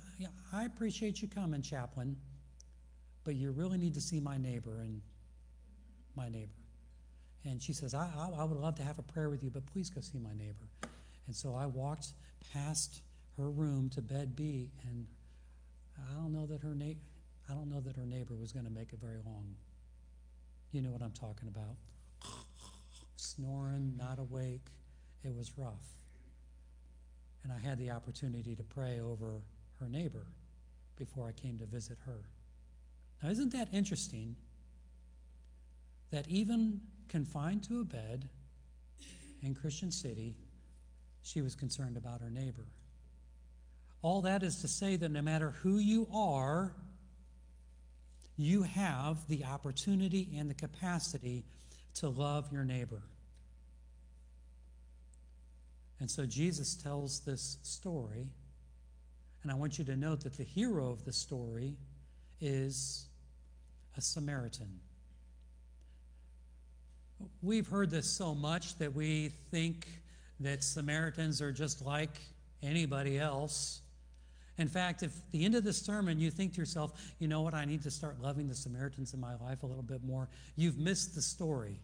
I 0.52 0.64
appreciate 0.64 1.22
you 1.22 1.28
coming, 1.28 1.62
chaplain, 1.62 2.16
but 3.24 3.36
you 3.36 3.52
really 3.52 3.78
need 3.78 3.94
to 3.94 4.00
see 4.00 4.20
my 4.20 4.36
neighbor 4.36 4.80
and 4.82 5.00
my 6.18 6.28
neighbor. 6.28 6.52
And 7.44 7.62
she 7.62 7.72
says, 7.72 7.94
I, 7.94 8.10
I, 8.18 8.40
I 8.40 8.44
would 8.44 8.58
love 8.58 8.74
to 8.76 8.82
have 8.82 8.98
a 8.98 9.02
prayer 9.02 9.30
with 9.30 9.42
you, 9.42 9.50
but 9.50 9.64
please 9.66 9.88
go 9.88 10.00
see 10.00 10.18
my 10.18 10.34
neighbor. 10.34 10.66
And 11.26 11.34
so 11.34 11.54
I 11.54 11.66
walked 11.66 12.08
past 12.52 13.00
her 13.36 13.48
room 13.48 13.88
to 13.90 14.02
bed 14.02 14.34
B, 14.34 14.70
and 14.86 15.06
I 15.96 16.14
don't 16.14 16.32
know 16.32 16.46
that 16.46 16.60
her 16.62 16.74
na- 16.74 16.98
I 17.48 17.54
don't 17.54 17.70
know 17.70 17.80
that 17.80 17.96
her 17.96 18.04
neighbor 18.04 18.34
was 18.34 18.52
going 18.52 18.66
to 18.66 18.70
make 18.70 18.92
it 18.92 18.98
very 19.00 19.20
long. 19.24 19.54
You 20.72 20.82
know 20.82 20.90
what 20.90 21.00
I'm 21.00 21.12
talking 21.12 21.48
about. 21.48 21.76
Snoring, 23.16 23.94
not 23.96 24.18
awake. 24.18 24.66
It 25.24 25.34
was 25.34 25.52
rough. 25.56 25.96
And 27.42 27.52
I 27.52 27.66
had 27.66 27.78
the 27.78 27.90
opportunity 27.90 28.54
to 28.56 28.62
pray 28.62 29.00
over 29.00 29.40
her 29.80 29.88
neighbor 29.88 30.26
before 30.96 31.28
I 31.28 31.32
came 31.32 31.58
to 31.58 31.66
visit 31.66 31.96
her. 32.04 32.20
Now, 33.22 33.30
isn't 33.30 33.52
that 33.52 33.68
interesting 33.72 34.36
that 36.10 36.26
even 36.28 36.80
confined 37.08 37.64
to 37.64 37.80
a 37.80 37.84
bed 37.84 38.28
in 39.42 39.54
Christian 39.54 39.90
City, 39.90 40.34
she 41.22 41.42
was 41.42 41.54
concerned 41.54 41.96
about 41.96 42.20
her 42.20 42.30
neighbor. 42.30 42.66
All 44.02 44.22
that 44.22 44.42
is 44.42 44.60
to 44.62 44.68
say 44.68 44.96
that 44.96 45.10
no 45.10 45.22
matter 45.22 45.50
who 45.62 45.78
you 45.78 46.06
are, 46.14 46.72
you 48.36 48.62
have 48.62 49.26
the 49.28 49.44
opportunity 49.44 50.28
and 50.38 50.48
the 50.48 50.54
capacity 50.54 51.44
to 51.94 52.08
love 52.08 52.52
your 52.52 52.64
neighbor. 52.64 53.02
And 56.00 56.08
so 56.08 56.24
Jesus 56.24 56.74
tells 56.76 57.20
this 57.20 57.58
story, 57.62 58.28
and 59.42 59.50
I 59.50 59.56
want 59.56 59.78
you 59.78 59.84
to 59.86 59.96
note 59.96 60.22
that 60.22 60.36
the 60.36 60.44
hero 60.44 60.90
of 60.90 61.04
the 61.04 61.12
story 61.12 61.74
is 62.40 63.06
a 63.96 64.00
Samaritan. 64.00 64.78
We've 67.42 67.68
heard 67.68 67.90
this 67.90 68.08
so 68.08 68.34
much 68.34 68.76
that 68.78 68.94
we 68.94 69.28
think 69.50 69.88
that 70.40 70.62
Samaritans 70.62 71.42
are 71.42 71.52
just 71.52 71.84
like 71.84 72.20
anybody 72.62 73.18
else. 73.18 73.80
In 74.56 74.68
fact, 74.68 75.02
if 75.02 75.16
at 75.16 75.32
the 75.32 75.44
end 75.44 75.54
of 75.54 75.64
this 75.64 75.78
sermon 75.78 76.18
you 76.18 76.30
think 76.30 76.54
to 76.54 76.60
yourself, 76.60 76.92
you 77.18 77.28
know 77.28 77.42
what, 77.42 77.54
I 77.54 77.64
need 77.64 77.82
to 77.84 77.90
start 77.90 78.20
loving 78.20 78.48
the 78.48 78.54
Samaritans 78.54 79.14
in 79.14 79.20
my 79.20 79.34
life 79.36 79.62
a 79.62 79.66
little 79.66 79.82
bit 79.82 80.04
more, 80.04 80.28
you've 80.56 80.78
missed 80.78 81.14
the 81.14 81.22
story. 81.22 81.80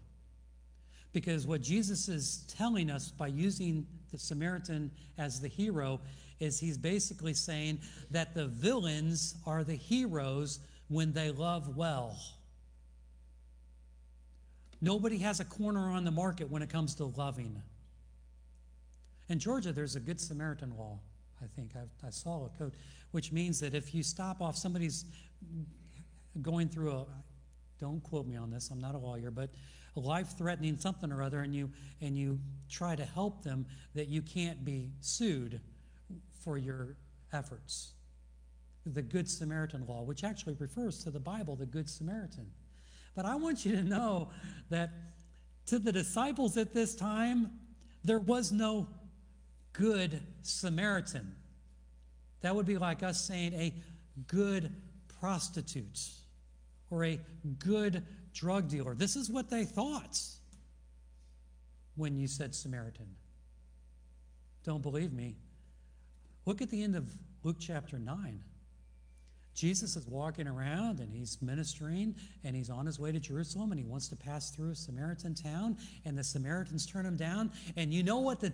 Because 1.12 1.46
what 1.46 1.62
Jesus 1.62 2.08
is 2.08 2.44
telling 2.48 2.90
us 2.90 3.10
by 3.10 3.28
using 3.28 3.86
the 4.10 4.18
Samaritan 4.18 4.90
as 5.18 5.40
the 5.40 5.48
hero 5.48 6.00
is 6.40 6.58
he's 6.58 6.76
basically 6.76 7.34
saying 7.34 7.78
that 8.10 8.34
the 8.34 8.46
villains 8.46 9.36
are 9.46 9.62
the 9.62 9.76
heroes 9.76 10.58
when 10.88 11.12
they 11.12 11.30
love 11.30 11.76
well. 11.76 12.18
Nobody 14.84 15.16
has 15.20 15.40
a 15.40 15.46
corner 15.46 15.88
on 15.88 16.04
the 16.04 16.10
market 16.10 16.50
when 16.50 16.60
it 16.60 16.68
comes 16.68 16.94
to 16.96 17.06
loving. 17.06 17.62
In 19.30 19.38
Georgia, 19.38 19.72
there's 19.72 19.96
a 19.96 20.00
Good 20.00 20.20
Samaritan 20.20 20.76
law, 20.76 20.98
I 21.42 21.46
think. 21.56 21.70
I, 21.74 22.06
I 22.06 22.10
saw 22.10 22.44
a 22.44 22.58
code, 22.58 22.74
which 23.10 23.32
means 23.32 23.58
that 23.60 23.74
if 23.74 23.94
you 23.94 24.02
stop 24.02 24.42
off 24.42 24.58
somebody's 24.58 25.06
going 26.42 26.68
through 26.68 26.92
a, 26.92 27.06
don't 27.80 28.02
quote 28.02 28.26
me 28.26 28.36
on 28.36 28.50
this, 28.50 28.68
I'm 28.70 28.78
not 28.78 28.94
a 28.94 28.98
lawyer, 28.98 29.30
but 29.30 29.48
a 29.96 30.00
life 30.00 30.36
threatening 30.36 30.76
something 30.76 31.10
or 31.10 31.22
other, 31.22 31.40
and 31.40 31.54
you, 31.54 31.70
and 32.02 32.14
you 32.14 32.38
try 32.68 32.94
to 32.94 33.06
help 33.06 33.42
them, 33.42 33.64
that 33.94 34.08
you 34.08 34.20
can't 34.20 34.66
be 34.66 34.90
sued 35.00 35.62
for 36.44 36.58
your 36.58 36.98
efforts. 37.32 37.94
The 38.84 39.00
Good 39.00 39.30
Samaritan 39.30 39.86
law, 39.86 40.02
which 40.02 40.24
actually 40.24 40.56
refers 40.58 41.02
to 41.04 41.10
the 41.10 41.20
Bible, 41.20 41.56
the 41.56 41.64
Good 41.64 41.88
Samaritan. 41.88 42.50
But 43.14 43.26
I 43.26 43.36
want 43.36 43.64
you 43.64 43.72
to 43.76 43.82
know 43.82 44.30
that 44.70 44.90
to 45.66 45.78
the 45.78 45.92
disciples 45.92 46.56
at 46.56 46.74
this 46.74 46.94
time, 46.94 47.50
there 48.02 48.18
was 48.18 48.52
no 48.52 48.88
good 49.72 50.20
Samaritan. 50.42 51.34
That 52.42 52.54
would 52.54 52.66
be 52.66 52.76
like 52.76 53.02
us 53.02 53.20
saying 53.20 53.54
a 53.54 53.72
good 54.26 54.74
prostitute 55.20 56.00
or 56.90 57.04
a 57.04 57.20
good 57.58 58.04
drug 58.32 58.68
dealer. 58.68 58.94
This 58.94 59.16
is 59.16 59.30
what 59.30 59.48
they 59.48 59.64
thought 59.64 60.20
when 61.96 62.16
you 62.16 62.26
said 62.26 62.54
Samaritan. 62.54 63.06
Don't 64.64 64.82
believe 64.82 65.12
me? 65.12 65.36
Look 66.46 66.60
at 66.60 66.70
the 66.70 66.82
end 66.82 66.96
of 66.96 67.10
Luke 67.42 67.56
chapter 67.58 67.98
9. 67.98 68.40
Jesus 69.54 69.94
is 69.96 70.06
walking 70.08 70.48
around 70.48 70.98
and 71.00 71.12
he's 71.12 71.38
ministering 71.40 72.14
and 72.42 72.56
he's 72.56 72.70
on 72.70 72.86
his 72.86 72.98
way 72.98 73.12
to 73.12 73.20
Jerusalem 73.20 73.70
and 73.70 73.78
he 73.78 73.86
wants 73.86 74.08
to 74.08 74.16
pass 74.16 74.50
through 74.50 74.72
a 74.72 74.74
Samaritan 74.74 75.34
town 75.34 75.76
and 76.04 76.18
the 76.18 76.24
Samaritans 76.24 76.86
turn 76.86 77.06
him 77.06 77.16
down. 77.16 77.52
And 77.76 77.94
you 77.94 78.02
know 78.02 78.18
what 78.18 78.40
the, 78.40 78.52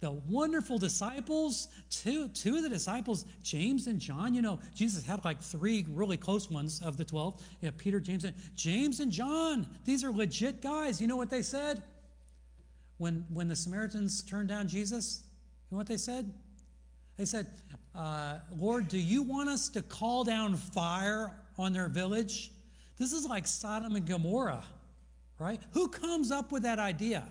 the 0.00 0.12
wonderful 0.28 0.78
disciples, 0.78 1.68
two, 1.90 2.28
two 2.28 2.56
of 2.56 2.62
the 2.62 2.70
disciples, 2.70 3.26
James 3.42 3.86
and 3.86 4.00
John, 4.00 4.32
you 4.32 4.40
know, 4.40 4.58
Jesus 4.74 5.04
had 5.04 5.22
like 5.26 5.42
three 5.42 5.84
really 5.90 6.16
close 6.16 6.50
ones 6.50 6.80
of 6.82 6.96
the 6.96 7.04
12. 7.04 7.42
You 7.60 7.68
know, 7.68 7.74
Peter, 7.76 8.00
James, 8.00 8.24
and 8.24 8.34
James 8.56 9.00
and 9.00 9.12
John. 9.12 9.66
These 9.84 10.04
are 10.04 10.10
legit 10.10 10.62
guys. 10.62 11.02
You 11.02 11.06
know 11.06 11.16
what 11.16 11.30
they 11.30 11.42
said? 11.42 11.82
When, 12.96 13.26
when 13.30 13.48
the 13.48 13.56
Samaritans 13.56 14.22
turned 14.22 14.48
down 14.48 14.68
Jesus, 14.68 15.22
you 15.70 15.74
know 15.74 15.78
what 15.78 15.86
they 15.86 15.98
said? 15.98 16.32
They 17.20 17.26
said, 17.26 17.48
uh, 17.94 18.38
Lord, 18.58 18.88
do 18.88 18.96
you 18.96 19.20
want 19.22 19.50
us 19.50 19.68
to 19.70 19.82
call 19.82 20.24
down 20.24 20.56
fire 20.56 21.36
on 21.58 21.74
their 21.74 21.86
village? 21.86 22.50
This 22.96 23.12
is 23.12 23.26
like 23.26 23.46
Sodom 23.46 23.94
and 23.94 24.06
Gomorrah, 24.06 24.64
right? 25.38 25.60
Who 25.72 25.88
comes 25.88 26.30
up 26.30 26.50
with 26.50 26.62
that 26.62 26.78
idea? 26.78 27.28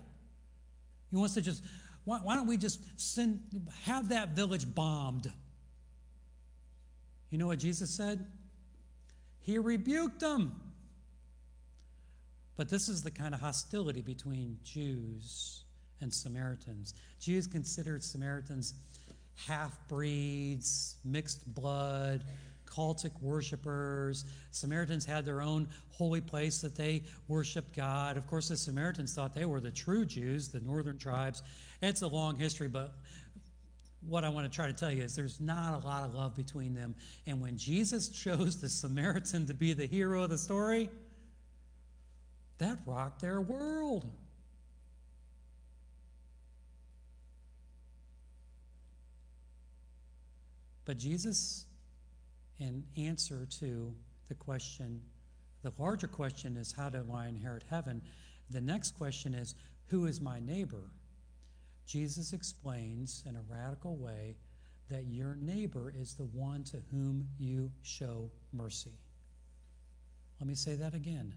He 1.09 1.17
wants 1.17 1.33
to 1.33 1.41
just, 1.41 1.63
why, 2.03 2.19
why 2.19 2.35
don't 2.35 2.45
we 2.45 2.55
just 2.55 2.81
send, 3.01 3.39
have 3.85 4.09
that 4.09 4.35
village 4.35 4.71
bombed? 4.75 5.33
You 7.31 7.39
know 7.39 7.47
what 7.47 7.57
Jesus 7.57 7.89
said? 7.89 8.27
He 9.39 9.57
rebuked 9.57 10.19
them. 10.19 10.61
But 12.57 12.69
this 12.69 12.89
is 12.89 13.01
the 13.01 13.09
kind 13.09 13.33
of 13.33 13.41
hostility 13.41 14.01
between 14.01 14.59
Jews 14.63 15.63
and 15.99 16.13
Samaritans. 16.13 16.93
Jews 17.19 17.47
considered 17.47 18.03
Samaritans 18.03 18.75
half 19.47 19.77
breeds, 19.87 20.95
mixed 21.03 21.45
blood, 21.53 22.23
cultic 22.65 23.11
worshippers. 23.21 24.25
Samaritans 24.51 25.05
had 25.05 25.25
their 25.25 25.41
own 25.41 25.67
holy 25.91 26.21
place 26.21 26.59
that 26.59 26.75
they 26.75 27.03
worshiped 27.27 27.75
God. 27.75 28.17
Of 28.17 28.27
course, 28.27 28.49
the 28.49 28.57
Samaritans 28.57 29.13
thought 29.13 29.33
they 29.33 29.45
were 29.45 29.59
the 29.59 29.71
true 29.71 30.05
Jews, 30.05 30.49
the 30.49 30.59
northern 30.61 30.97
tribes. 30.97 31.41
It's 31.81 32.01
a 32.01 32.07
long 32.07 32.37
history, 32.37 32.67
but 32.67 32.93
what 34.07 34.23
I 34.23 34.29
want 34.29 34.49
to 34.49 34.55
try 34.55 34.67
to 34.67 34.73
tell 34.73 34.91
you 34.91 35.03
is 35.03 35.15
there's 35.15 35.41
not 35.41 35.83
a 35.83 35.85
lot 35.85 36.03
of 36.03 36.15
love 36.15 36.35
between 36.35 36.73
them. 36.73 36.95
And 37.27 37.41
when 37.41 37.57
Jesus 37.57 38.09
chose 38.23 38.57
the 38.61 38.69
Samaritan 38.69 39.45
to 39.47 39.53
be 39.53 39.73
the 39.73 39.85
hero 39.87 40.23
of 40.23 40.29
the 40.29 40.37
story, 40.37 40.89
that 42.59 42.77
rocked 42.85 43.21
their 43.21 43.41
world. 43.41 44.05
But 50.89 50.97
Jesus, 50.97 51.67
in 52.57 52.83
answer 52.97 53.45
to 53.59 53.93
the 54.27 54.33
question, 54.33 54.99
the 55.61 55.71
larger 55.77 56.07
question 56.07 56.57
is, 56.57 56.73
how 56.75 56.89
do 56.89 57.05
I 57.13 57.27
inherit 57.27 57.63
heaven? 57.69 58.01
The 58.49 58.59
next 58.59 58.97
question 58.97 59.35
is, 59.35 59.53
who 59.89 60.07
is 60.07 60.19
my 60.19 60.39
neighbor? 60.39 60.89
Jesus 61.85 62.33
explains 62.33 63.21
in 63.27 63.35
a 63.35 63.43
radical 63.47 63.97
way 63.97 64.35
that 64.89 65.05
your 65.05 65.35
neighbor 65.35 65.93
is 65.95 66.15
the 66.15 66.25
one 66.25 66.63
to 66.63 66.77
whom 66.89 67.27
you 67.37 67.71
show 67.83 68.31
mercy. 68.51 68.97
Let 70.39 70.47
me 70.47 70.55
say 70.55 70.73
that 70.73 70.95
again. 70.95 71.35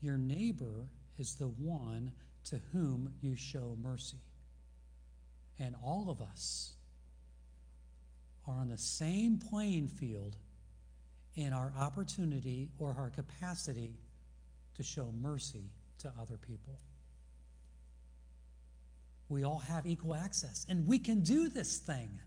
Your 0.00 0.18
neighbor 0.18 0.88
is 1.16 1.36
the 1.36 1.46
one 1.46 2.10
to 2.46 2.60
whom 2.72 3.14
you 3.20 3.36
show 3.36 3.76
mercy. 3.80 4.18
And 5.60 5.76
all 5.80 6.10
of 6.10 6.20
us 6.20 6.72
are 8.46 8.54
on 8.54 8.68
the 8.68 8.78
same 8.78 9.38
playing 9.38 9.88
field 9.88 10.36
in 11.36 11.52
our 11.52 11.72
opportunity 11.78 12.68
or 12.78 12.94
our 12.98 13.10
capacity 13.10 13.94
to 14.76 14.82
show 14.82 15.12
mercy 15.20 15.70
to 15.98 16.12
other 16.20 16.36
people. 16.36 16.78
We 19.28 19.44
all 19.44 19.58
have 19.60 19.86
equal 19.86 20.14
access, 20.14 20.66
and 20.68 20.86
we 20.86 20.98
can 20.98 21.20
do 21.20 21.48
this 21.48 21.78
thing. 21.78 22.20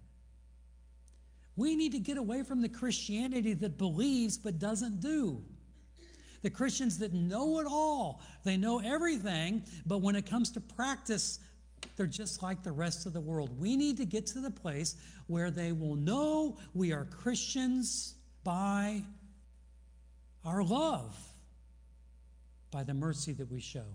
We 1.55 1.75
need 1.75 1.91
to 1.93 1.99
get 1.99 2.17
away 2.17 2.43
from 2.43 2.61
the 2.61 2.69
Christianity 2.69 3.53
that 3.53 3.77
believes 3.77 4.37
but 4.37 4.59
doesn't 4.59 4.99
do. 4.99 5.43
The 6.43 6.49
Christians 6.49 6.99
that 6.99 7.13
know 7.13 7.59
it 7.59 7.67
all, 7.67 8.21
they 8.43 8.57
know 8.57 8.79
everything, 8.79 9.63
but 9.85 9.99
when 9.99 10.15
it 10.15 10.25
comes 10.27 10.51
to 10.51 10.61
practice, 10.61 11.39
they're 11.95 12.05
just 12.05 12.43
like 12.43 12.63
the 12.63 12.71
rest 12.71 13.05
of 13.05 13.13
the 13.13 13.21
world. 13.21 13.59
We 13.59 13.75
need 13.75 13.97
to 13.97 14.05
get 14.05 14.27
to 14.27 14.39
the 14.39 14.51
place 14.51 14.95
where 15.27 15.51
they 15.51 15.71
will 15.71 15.95
know 15.95 16.57
we 16.73 16.93
are 16.93 17.05
Christians 17.05 18.15
by 18.43 19.03
our 20.45 20.63
love, 20.63 21.17
by 22.71 22.83
the 22.83 22.93
mercy 22.93 23.33
that 23.33 23.51
we 23.51 23.59
show. 23.59 23.85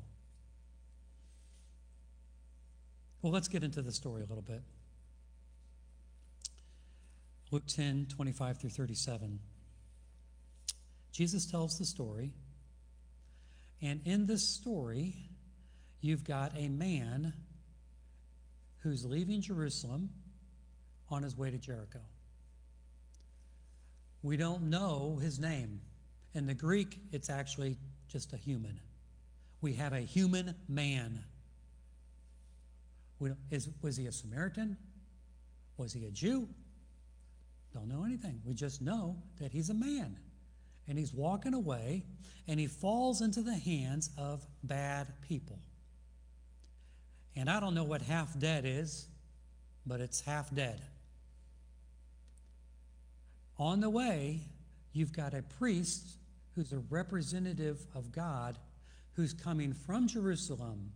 Well, 3.22 3.32
let's 3.32 3.48
get 3.48 3.62
into 3.62 3.82
the 3.82 3.92
story 3.92 4.22
a 4.22 4.26
little 4.26 4.42
bit. 4.42 4.62
Luke 7.52 7.66
10 7.66 8.06
25 8.08 8.58
through 8.58 8.70
37. 8.70 9.38
Jesus 11.12 11.46
tells 11.46 11.78
the 11.78 11.84
story, 11.84 12.32
and 13.82 14.00
in 14.06 14.26
this 14.26 14.48
story, 14.48 15.14
you've 16.00 16.24
got 16.24 16.52
a 16.56 16.68
man 16.68 17.34
who's 18.82 19.04
leaving 19.04 19.40
Jerusalem 19.40 20.10
on 21.10 21.22
his 21.22 21.36
way 21.36 21.50
to 21.50 21.58
Jericho. 21.58 22.00
We 24.22 24.36
don't 24.36 24.70
know 24.70 25.18
his 25.20 25.38
name. 25.38 25.80
In 26.34 26.46
the 26.46 26.54
Greek, 26.54 26.98
it's 27.12 27.28
actually 27.28 27.76
just 28.08 28.32
a 28.32 28.36
human. 28.36 28.80
We 29.60 29.74
have 29.74 29.92
a 29.92 30.00
human 30.00 30.54
man. 30.68 31.24
Is, 33.50 33.68
was 33.82 33.96
he 33.96 34.06
a 34.06 34.12
Samaritan? 34.12 34.76
Was 35.76 35.92
he 35.92 36.06
a 36.06 36.10
Jew? 36.10 36.48
Don't 37.72 37.88
know 37.88 38.04
anything. 38.04 38.40
We 38.44 38.54
just 38.54 38.82
know 38.82 39.16
that 39.40 39.52
he's 39.52 39.70
a 39.70 39.74
man. 39.74 40.18
and 40.88 40.98
he's 40.98 41.12
walking 41.12 41.54
away, 41.54 42.04
and 42.48 42.58
he 42.58 42.66
falls 42.66 43.20
into 43.20 43.40
the 43.42 43.54
hands 43.54 44.10
of 44.18 44.46
bad 44.62 45.12
people. 45.28 45.58
And 47.36 47.48
I 47.48 47.60
don't 47.60 47.74
know 47.74 47.84
what 47.84 48.02
half 48.02 48.38
dead 48.38 48.64
is, 48.66 49.06
but 49.86 50.00
it's 50.00 50.20
half 50.20 50.54
dead. 50.54 50.80
On 53.58 53.80
the 53.80 53.90
way, 53.90 54.40
you've 54.92 55.12
got 55.12 55.34
a 55.34 55.42
priest 55.42 56.16
who's 56.54 56.72
a 56.72 56.78
representative 56.90 57.86
of 57.94 58.12
God 58.12 58.58
who's 59.14 59.32
coming 59.32 59.72
from 59.72 60.06
Jerusalem. 60.06 60.92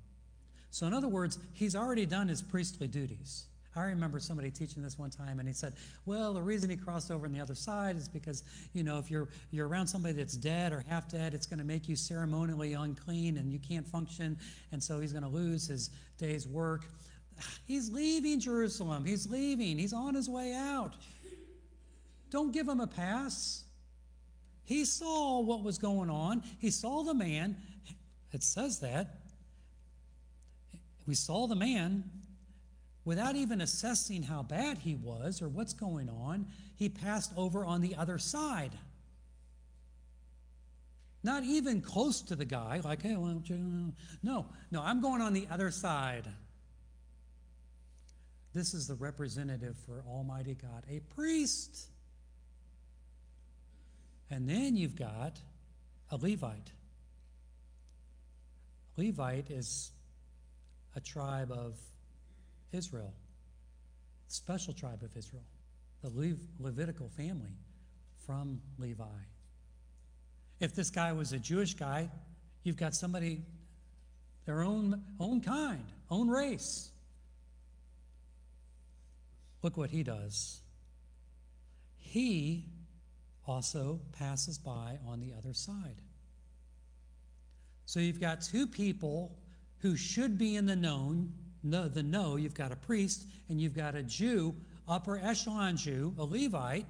So, 0.71 0.87
in 0.87 0.93
other 0.93 1.09
words, 1.09 1.39
he's 1.53 1.75
already 1.75 2.07
done 2.07 2.29
his 2.29 2.43
priestly 2.43 2.89
duties. 2.89 3.47
I 3.77 3.85
remember 3.85 4.19
somebody 4.19 4.51
teaching 4.51 4.83
this 4.83 4.99
one 4.99 5.11
time, 5.11 5.39
and 5.39 5.47
he 5.47 5.55
said, 5.55 5.75
"Well, 6.07 6.33
the 6.33 6.43
reason 6.43 6.71
he 6.71 6.77
crossed 6.77 7.11
over 7.11 7.27
on 7.27 7.33
the 7.33 7.41
other 7.41 7.55
side 7.55 7.97
is 7.97 8.09
because 8.09 8.43
you 8.73 8.83
know 8.83 8.99
if 8.99 9.11
you're 9.11 9.29
you're 9.51 9.69
around 9.69 9.87
somebody 9.87 10.15
that's 10.15 10.37
dead 10.37 10.73
or 10.73 10.85
half 10.89 11.11
dead, 11.11 11.35
it's 11.35 11.47
going 11.47 11.59
to 11.59 11.65
make 11.65 11.89
you 11.89 11.97
ceremonially 11.97 12.73
unclean, 12.73 13.37
and 13.37 13.53
you 13.53 13.59
can't 13.59 13.87
function, 13.87 14.39
and 14.73 14.83
so 14.83 15.01
he's 15.01 15.13
going 15.13 15.25
to 15.25 15.29
lose 15.29 15.67
his 15.67 15.91
day's 16.19 16.49
work." 16.49 16.87
He's 17.67 17.91
leaving 17.91 18.41
Jerusalem. 18.41 19.05
He's 19.05 19.29
leaving. 19.29 19.79
He's 19.79 19.93
on 19.93 20.15
his 20.15 20.27
way 20.27 20.55
out. 20.55 20.95
Don't 22.31 22.51
give 22.51 22.67
him 22.67 22.81
a 22.81 22.87
pass. 22.87 23.65
He 24.65 24.85
saw 24.85 25.41
what 25.41 25.63
was 25.63 25.79
going 25.79 26.11
on. 26.11 26.43
He 26.59 26.71
saw 26.71 27.03
the 27.03 27.15
man. 27.15 27.57
It 28.33 28.43
says 28.43 28.81
that. 28.81 29.21
We 31.07 31.15
saw 31.15 31.47
the 31.47 31.55
man 31.55 32.05
without 33.07 33.37
even 33.37 33.61
assessing 33.61 34.25
how 34.25 34.43
bad 34.43 34.79
he 34.79 34.97
was 34.97 35.41
or 35.41 35.49
what's 35.49 35.73
going 35.73 36.11
on. 36.11 36.45
He 36.75 36.91
passed 36.91 37.33
over 37.37 37.65
on 37.65 37.81
the 37.81 37.95
other 37.95 38.19
side. 38.19 38.73
Not 41.23 41.45
even 41.45 41.81
close 41.81 42.21
to 42.23 42.37
the 42.37 42.45
guy, 42.45 42.81
like, 42.85 43.03
hey, 43.03 43.17
well, 43.17 43.41
no, 44.23 44.47
no, 44.71 44.83
I'm 44.83 45.01
going 45.01 45.23
on 45.23 45.33
the 45.33 45.47
other 45.51 45.71
side. 45.71 46.25
This 48.53 48.75
is 48.75 48.89
the 48.89 48.95
representative 48.95 49.77
for 49.87 50.03
Almighty 50.09 50.55
God, 50.55 50.83
a 50.91 51.01
priest. 51.15 51.91
And 54.31 54.49
then 54.49 54.77
you've 54.77 54.97
got 54.97 55.39
a 56.11 56.17
Levite. 56.17 56.73
Levite 58.97 59.51
is 59.51 59.93
a 60.97 61.01
tribe 61.01 61.53
of 61.53 61.79
Israel, 62.73 63.13
special 64.29 64.75
tribe 64.75 65.03
of 65.03 65.17
Israel, 65.17 65.45
the 66.03 66.11
Le- 66.11 66.37
Levitical 66.59 67.09
family 67.09 67.57
from 68.27 68.61
Levi. 68.79 69.05
If 70.61 70.75
this 70.75 70.91
guy 70.91 71.13
was 71.13 71.33
a 71.33 71.39
Jewish 71.39 71.75
guy, 71.75 72.11
you've 72.63 72.77
got 72.77 72.95
somebody 72.95 73.43
their 74.47 74.63
own 74.63 75.03
own 75.21 75.41
kind, 75.41 75.85
own 76.11 76.29
race. 76.29 76.91
Look 79.63 79.77
what 79.77 79.91
he 79.91 80.03
does. 80.03 80.61
He 81.97 82.67
also 83.47 84.01
passes 84.13 84.59
by 84.59 84.99
on 85.07 85.21
the 85.21 85.35
other 85.37 85.53
side. 85.53 86.01
So 87.85 88.01
you've 88.01 88.21
got 88.21 88.41
two 88.41 88.67
people 88.67 89.37
who 89.79 89.97
should 89.97 90.39
be 90.39 90.57
in 90.57 90.67
the 90.67 90.77
known, 90.77 91.33
the, 91.71 91.89
the 91.89 92.03
know. 92.03 92.37
You've 92.37 92.55
got 92.55 92.73
a 92.73 92.77
priest 92.77 93.27
and 93.49 93.61
you've 93.61 93.75
got 93.75 93.95
a 93.95 94.03
Jew, 94.03 94.55
upper 94.89 95.19
echelon 95.19 95.77
Jew, 95.77 96.15
a 96.19 96.25
Levite, 96.25 96.87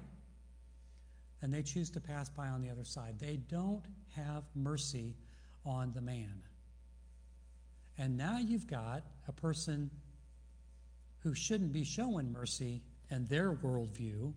and 1.41 1.53
they 1.53 1.61
choose 1.61 1.89
to 1.91 1.99
pass 1.99 2.29
by 2.29 2.47
on 2.47 2.61
the 2.61 2.69
other 2.69 2.83
side. 2.83 3.19
They 3.19 3.37
don't 3.49 3.83
have 4.15 4.43
mercy 4.55 5.15
on 5.65 5.91
the 5.93 6.01
man. 6.01 6.41
And 7.97 8.17
now 8.17 8.37
you've 8.37 8.67
got 8.67 9.03
a 9.27 9.31
person 9.31 9.89
who 11.19 11.33
shouldn't 11.33 11.73
be 11.73 11.83
showing 11.83 12.31
mercy 12.31 12.81
in 13.09 13.25
their 13.27 13.53
worldview 13.53 14.33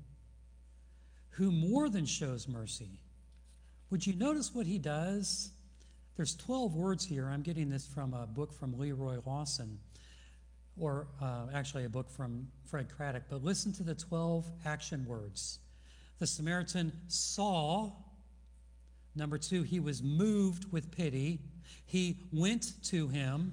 who 1.31 1.51
more 1.51 1.89
than 1.89 2.05
shows 2.05 2.49
mercy. 2.49 3.01
Would 3.91 4.07
you 4.07 4.15
notice 4.15 4.55
what 4.55 4.67
he 4.67 4.79
does? 4.79 5.51
There's 6.17 6.37
12 6.37 6.75
words 6.75 7.05
here. 7.05 7.29
I'm 7.29 7.43
getting 7.43 7.71
this 7.71 7.87
from 7.87 8.13
a 8.13 8.27
book 8.27 8.53
from 8.53 8.79
Leroy 8.79 9.19
Lawson, 9.25 9.79
or 10.81 11.07
uh, 11.21 11.47
actually 11.53 11.85
a 11.85 11.89
book 11.89 12.11
from 12.11 12.49
Fred 12.65 12.89
Craddock. 12.97 13.25
But 13.29 13.45
listen 13.45 13.73
to 13.75 13.83
the 13.83 13.95
12 13.95 14.47
action 14.65 15.05
words. 15.07 15.59
The 16.19 16.27
Samaritan 16.27 16.93
saw. 17.09 17.93
Number 19.15 19.39
two, 19.39 19.63
he 19.63 19.81
was 19.81 20.03
moved 20.03 20.71
with 20.73 20.91
pity. 20.91 21.41
He 21.85 22.19
went 22.33 22.73
to 22.85 23.09
him. 23.09 23.53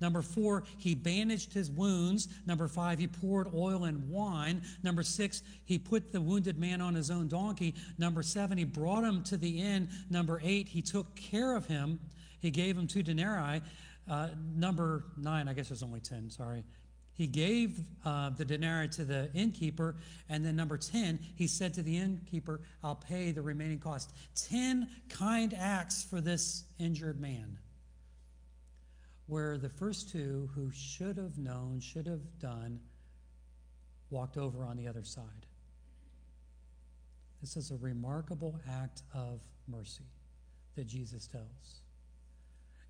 Number 0.00 0.20
four, 0.20 0.64
he 0.76 0.94
bandaged 0.94 1.54
his 1.54 1.70
wounds. 1.70 2.28
Number 2.44 2.68
five, 2.68 2.98
he 2.98 3.06
poured 3.06 3.48
oil 3.54 3.84
and 3.84 4.10
wine. 4.10 4.60
Number 4.82 5.02
six, 5.02 5.42
he 5.64 5.78
put 5.78 6.12
the 6.12 6.20
wounded 6.20 6.58
man 6.58 6.82
on 6.82 6.94
his 6.94 7.10
own 7.10 7.28
donkey. 7.28 7.74
Number 7.96 8.22
seven, 8.22 8.58
he 8.58 8.64
brought 8.64 9.04
him 9.04 9.22
to 9.24 9.38
the 9.38 9.60
inn. 9.62 9.88
Number 10.10 10.40
eight, 10.44 10.68
he 10.68 10.82
took 10.82 11.14
care 11.16 11.56
of 11.56 11.66
him. 11.66 11.98
He 12.40 12.50
gave 12.50 12.76
him 12.76 12.86
two 12.86 13.02
denarii. 13.02 13.62
Uh, 14.08 14.28
number 14.54 15.04
nine, 15.16 15.48
I 15.48 15.52
guess 15.52 15.68
there's 15.68 15.82
only 15.82 16.00
10, 16.00 16.30
sorry. 16.30 16.64
He 17.14 17.26
gave 17.26 17.80
uh, 18.04 18.30
the 18.30 18.44
denarii 18.44 18.88
to 18.88 19.04
the 19.04 19.30
innkeeper. 19.34 19.96
And 20.28 20.44
then 20.44 20.54
number 20.54 20.76
10, 20.76 21.18
he 21.34 21.46
said 21.46 21.72
to 21.74 21.82
the 21.82 21.96
innkeeper, 21.96 22.60
I'll 22.84 22.94
pay 22.94 23.32
the 23.32 23.40
remaining 23.42 23.78
cost. 23.78 24.12
10 24.50 24.88
kind 25.08 25.54
acts 25.58 26.04
for 26.04 26.20
this 26.20 26.64
injured 26.78 27.18
man 27.20 27.58
where 29.26 29.58
the 29.58 29.68
first 29.68 30.10
two 30.10 30.48
who 30.54 30.70
should 30.72 31.16
have 31.16 31.38
known, 31.38 31.80
should 31.80 32.06
have 32.06 32.38
done, 32.38 32.78
walked 34.10 34.36
over 34.36 34.64
on 34.64 34.76
the 34.76 34.86
other 34.86 35.02
side. 35.02 35.46
This 37.40 37.56
is 37.56 37.70
a 37.70 37.76
remarkable 37.76 38.60
act 38.70 39.02
of 39.14 39.40
mercy 39.68 40.04
that 40.76 40.86
Jesus 40.86 41.26
tells. 41.26 41.80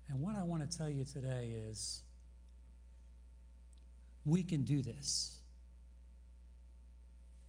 And 0.09 0.21
what 0.21 0.35
I 0.35 0.43
want 0.43 0.69
to 0.69 0.77
tell 0.77 0.89
you 0.89 1.03
today 1.03 1.53
is 1.69 2.01
we 4.25 4.43
can 4.43 4.63
do 4.63 4.81
this. 4.81 5.37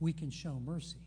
We 0.01 0.13
can 0.13 0.31
show 0.31 0.61
mercy. 0.65 0.99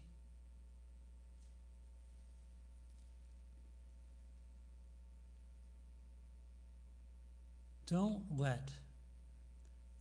Don't 7.87 8.23
let 8.37 8.69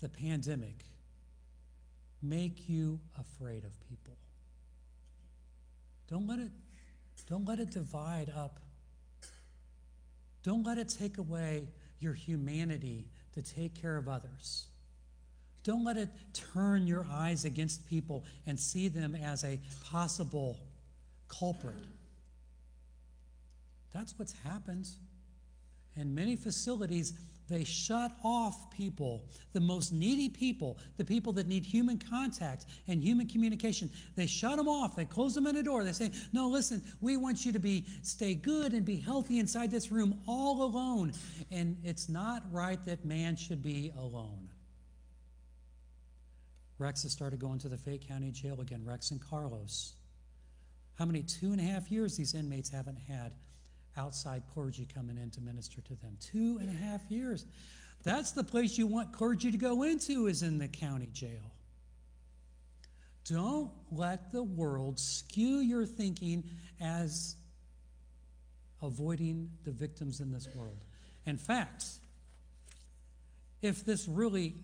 the 0.00 0.08
pandemic 0.08 0.84
make 2.22 2.68
you 2.68 3.00
afraid 3.18 3.64
of 3.64 3.72
people. 3.88 4.16
Don't 6.08 6.28
let 6.28 6.38
it 6.38 6.52
don't 7.28 7.46
let 7.46 7.58
it 7.58 7.70
divide 7.70 8.32
up. 8.36 8.58
Don't 10.42 10.64
let 10.64 10.78
it 10.78 10.88
take 10.88 11.18
away 11.18 11.68
your 11.98 12.14
humanity 12.14 13.06
to 13.34 13.42
take 13.42 13.80
care 13.80 13.96
of 13.96 14.08
others. 14.08 14.66
Don't 15.62 15.84
let 15.84 15.96
it 15.96 16.08
turn 16.32 16.86
your 16.86 17.06
eyes 17.10 17.44
against 17.44 17.86
people 17.86 18.24
and 18.46 18.58
see 18.58 18.88
them 18.88 19.14
as 19.14 19.44
a 19.44 19.60
possible 19.84 20.58
culprit. 21.28 21.76
That's 23.92 24.18
what's 24.18 24.34
happened. 24.44 24.88
In 25.96 26.14
many 26.14 26.36
facilities, 26.36 27.12
they 27.50 27.64
shut 27.64 28.12
off 28.24 28.70
people, 28.70 29.24
the 29.52 29.60
most 29.60 29.92
needy 29.92 30.28
people, 30.28 30.78
the 30.96 31.04
people 31.04 31.32
that 31.34 31.48
need 31.48 31.66
human 31.66 31.98
contact 31.98 32.66
and 32.86 33.02
human 33.02 33.26
communication. 33.26 33.90
They 34.14 34.26
shut 34.26 34.56
them 34.56 34.68
off. 34.68 34.94
They 34.94 35.04
close 35.04 35.34
them 35.34 35.48
in 35.48 35.56
a 35.56 35.62
door. 35.62 35.82
They 35.82 35.92
say, 35.92 36.12
"No, 36.32 36.48
listen, 36.48 36.82
we 37.00 37.16
want 37.16 37.44
you 37.44 37.52
to 37.52 37.58
be 37.58 37.84
stay 38.02 38.34
good 38.34 38.72
and 38.72 38.84
be 38.86 38.96
healthy 38.96 39.40
inside 39.40 39.72
this 39.72 39.90
room 39.90 40.22
all 40.26 40.62
alone." 40.62 41.12
And 41.50 41.76
it's 41.82 42.08
not 42.08 42.50
right 42.52 42.82
that 42.84 43.04
man 43.04 43.34
should 43.34 43.62
be 43.62 43.92
alone. 43.98 44.48
Rex 46.78 47.02
has 47.02 47.12
started 47.12 47.40
going 47.40 47.58
to 47.58 47.68
the 47.68 47.76
Fayette 47.76 48.06
County 48.06 48.30
Jail 48.30 48.60
again. 48.60 48.84
Rex 48.84 49.10
and 49.10 49.20
Carlos. 49.20 49.96
How 50.94 51.04
many 51.04 51.22
two 51.22 51.50
and 51.52 51.60
a 51.60 51.64
half 51.64 51.90
years 51.90 52.16
these 52.16 52.34
inmates 52.34 52.70
haven't 52.70 52.98
had 52.98 53.32
outside 53.96 54.42
clergy 54.52 54.86
coming 54.92 55.16
in 55.16 55.30
to 55.30 55.40
minister 55.40 55.80
to 55.82 55.94
them. 55.96 56.16
Two 56.20 56.58
and 56.60 56.68
a 56.68 56.72
half 56.72 57.02
years. 57.08 57.46
That's 58.02 58.32
the 58.32 58.44
place 58.44 58.78
you 58.78 58.86
want 58.86 59.12
clergy 59.12 59.50
to 59.50 59.58
go 59.58 59.82
into, 59.82 60.26
is 60.26 60.42
in 60.42 60.58
the 60.58 60.68
county 60.68 61.08
jail. 61.12 61.52
Don't 63.26 63.70
let 63.92 64.32
the 64.32 64.42
world 64.42 64.98
skew 64.98 65.58
your 65.58 65.86
thinking 65.86 66.44
as 66.80 67.36
avoiding 68.82 69.50
the 69.64 69.70
victims 69.70 70.20
in 70.20 70.32
this 70.32 70.48
world. 70.54 70.78
In 71.26 71.36
fact, 71.36 71.84
if 73.60 73.84
this 73.84 74.08
really 74.08 74.54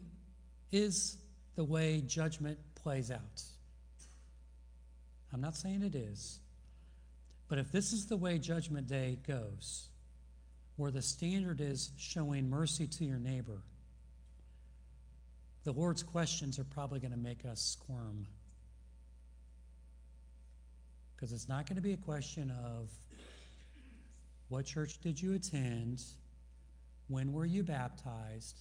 is 0.72 1.18
the 1.54 1.64
way 1.64 2.02
judgment 2.06 2.58
plays 2.74 3.10
out, 3.10 3.42
I'm 5.32 5.40
not 5.42 5.54
saying 5.54 5.82
it 5.82 5.94
is, 5.94 6.40
But 7.48 7.58
if 7.58 7.70
this 7.70 7.92
is 7.92 8.06
the 8.06 8.16
way 8.16 8.38
Judgment 8.38 8.88
Day 8.88 9.18
goes, 9.26 9.88
where 10.76 10.90
the 10.90 11.02
standard 11.02 11.60
is 11.60 11.90
showing 11.96 12.50
mercy 12.50 12.86
to 12.86 13.04
your 13.04 13.18
neighbor, 13.18 13.62
the 15.64 15.72
Lord's 15.72 16.02
questions 16.02 16.58
are 16.58 16.64
probably 16.64 17.00
going 17.00 17.12
to 17.12 17.18
make 17.18 17.44
us 17.44 17.60
squirm. 17.60 18.26
Because 21.14 21.32
it's 21.32 21.48
not 21.48 21.66
going 21.66 21.76
to 21.76 21.82
be 21.82 21.92
a 21.92 21.96
question 21.96 22.52
of 22.64 22.90
what 24.48 24.66
church 24.66 25.00
did 25.00 25.20
you 25.20 25.34
attend? 25.34 26.02
When 27.08 27.32
were 27.32 27.46
you 27.46 27.62
baptized? 27.62 28.60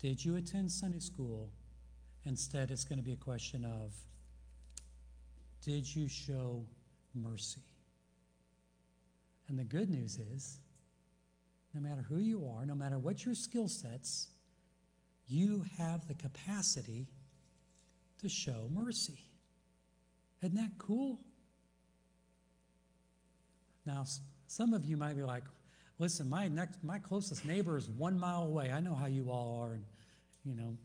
Did 0.00 0.22
you 0.22 0.36
attend 0.36 0.70
Sunday 0.70 0.98
school? 0.98 1.50
Instead, 2.26 2.70
it's 2.70 2.84
going 2.84 2.98
to 2.98 3.04
be 3.04 3.12
a 3.12 3.16
question 3.16 3.64
of 3.64 3.92
did 5.62 5.94
you 5.94 6.08
show 6.08 6.66
mercy? 7.14 7.62
And 9.48 9.58
the 9.58 9.64
good 9.64 9.90
news 9.90 10.18
is 10.34 10.58
no 11.74 11.80
matter 11.80 12.02
who 12.08 12.18
you 12.18 12.48
are, 12.56 12.64
no 12.64 12.74
matter 12.74 12.98
what 12.98 13.24
your 13.24 13.34
skill 13.34 13.68
sets, 13.68 14.28
you 15.26 15.64
have 15.78 16.06
the 16.06 16.14
capacity 16.14 17.08
to 18.20 18.28
show 18.28 18.68
mercy. 18.72 19.18
Isn't 20.42 20.56
that 20.56 20.72
cool? 20.78 21.18
Now, 23.86 24.04
some 24.46 24.72
of 24.72 24.84
you 24.84 24.96
might 24.96 25.16
be 25.16 25.22
like, 25.22 25.44
listen, 25.98 26.28
my 26.28 26.48
next 26.48 26.82
my 26.82 26.98
closest 26.98 27.44
neighbor 27.44 27.76
is 27.76 27.88
one 27.88 28.18
mile 28.18 28.44
away. 28.44 28.70
I 28.70 28.80
know 28.80 28.94
how 28.94 29.06
you 29.06 29.30
all 29.30 29.60
are, 29.62 29.72
and 29.74 29.84
you 30.44 30.54
know. 30.54 30.76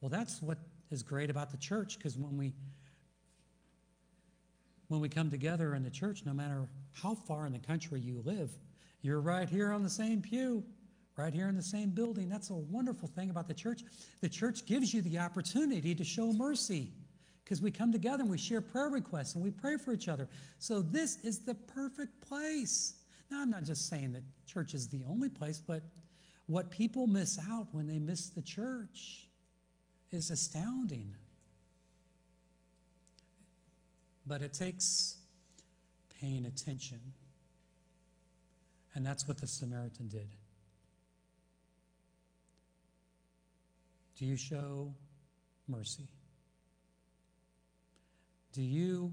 Well, 0.00 0.10
that's 0.10 0.42
what 0.42 0.58
is 0.90 1.02
great 1.02 1.30
about 1.30 1.50
the 1.50 1.56
church, 1.56 1.96
because 1.96 2.18
when 2.18 2.36
we 2.36 2.52
when 4.88 5.00
we 5.00 5.08
come 5.08 5.30
together 5.30 5.74
in 5.74 5.82
the 5.82 5.90
church, 5.90 6.22
no 6.24 6.32
matter 6.32 6.68
how 6.92 7.14
far 7.14 7.46
in 7.46 7.52
the 7.52 7.58
country 7.58 8.00
you 8.00 8.22
live, 8.24 8.50
you're 9.02 9.20
right 9.20 9.48
here 9.48 9.72
on 9.72 9.82
the 9.82 9.90
same 9.90 10.22
pew, 10.22 10.64
right 11.16 11.32
here 11.32 11.48
in 11.48 11.56
the 11.56 11.62
same 11.62 11.90
building. 11.90 12.28
That's 12.28 12.50
a 12.50 12.54
wonderful 12.54 13.08
thing 13.08 13.30
about 13.30 13.48
the 13.48 13.54
church. 13.54 13.82
The 14.20 14.28
church 14.28 14.66
gives 14.66 14.92
you 14.92 15.02
the 15.02 15.18
opportunity 15.18 15.94
to 15.94 16.04
show 16.04 16.32
mercy 16.32 16.92
because 17.44 17.60
we 17.60 17.70
come 17.70 17.92
together 17.92 18.22
and 18.22 18.30
we 18.30 18.38
share 18.38 18.60
prayer 18.60 18.88
requests 18.88 19.34
and 19.34 19.44
we 19.44 19.50
pray 19.50 19.76
for 19.76 19.92
each 19.92 20.08
other. 20.08 20.28
So, 20.58 20.80
this 20.80 21.18
is 21.22 21.40
the 21.40 21.54
perfect 21.54 22.20
place. 22.26 22.94
Now, 23.30 23.42
I'm 23.42 23.50
not 23.50 23.64
just 23.64 23.88
saying 23.88 24.12
that 24.12 24.22
church 24.46 24.74
is 24.74 24.88
the 24.88 25.02
only 25.08 25.28
place, 25.28 25.60
but 25.64 25.82
what 26.46 26.70
people 26.70 27.06
miss 27.06 27.38
out 27.50 27.68
when 27.72 27.86
they 27.86 27.98
miss 27.98 28.28
the 28.28 28.42
church 28.42 29.28
is 30.10 30.30
astounding. 30.30 31.14
But 34.26 34.42
it 34.42 34.54
takes 34.54 35.16
paying 36.20 36.46
attention. 36.46 37.00
And 38.94 39.04
that's 39.04 39.26
what 39.28 39.38
the 39.38 39.46
Samaritan 39.46 40.08
did. 40.08 40.28
Do 44.16 44.24
you 44.24 44.36
show 44.36 44.94
mercy? 45.68 46.08
Do 48.52 48.62
you 48.62 49.12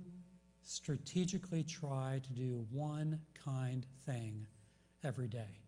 strategically 0.64 1.64
try 1.64 2.22
to 2.24 2.34
do 2.34 2.66
one 2.72 3.20
kind 3.44 3.86
thing 4.06 4.46
every 5.04 5.28
day? 5.28 5.60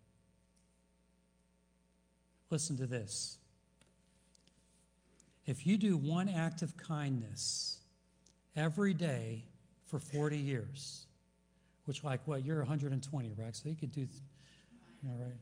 Listen 2.52 2.78
to 2.78 2.86
this. 2.86 3.40
If 5.48 5.66
you 5.66 5.78
do 5.78 5.98
one 5.98 6.30
act 6.30 6.62
of 6.62 6.78
kindness 6.78 7.80
every 8.56 8.94
day 8.94 9.44
for 9.86 10.00
40 10.00 10.38
years, 10.38 11.08
which, 11.86 12.04
like, 12.04 12.22
what, 12.26 12.46
you're 12.46 12.60
120, 12.60 13.34
right? 13.38 13.56
So 13.56 13.70
you 13.70 13.76
could 13.76 13.92
do, 13.92 14.08
all 15.08 15.16
right. 15.20 15.40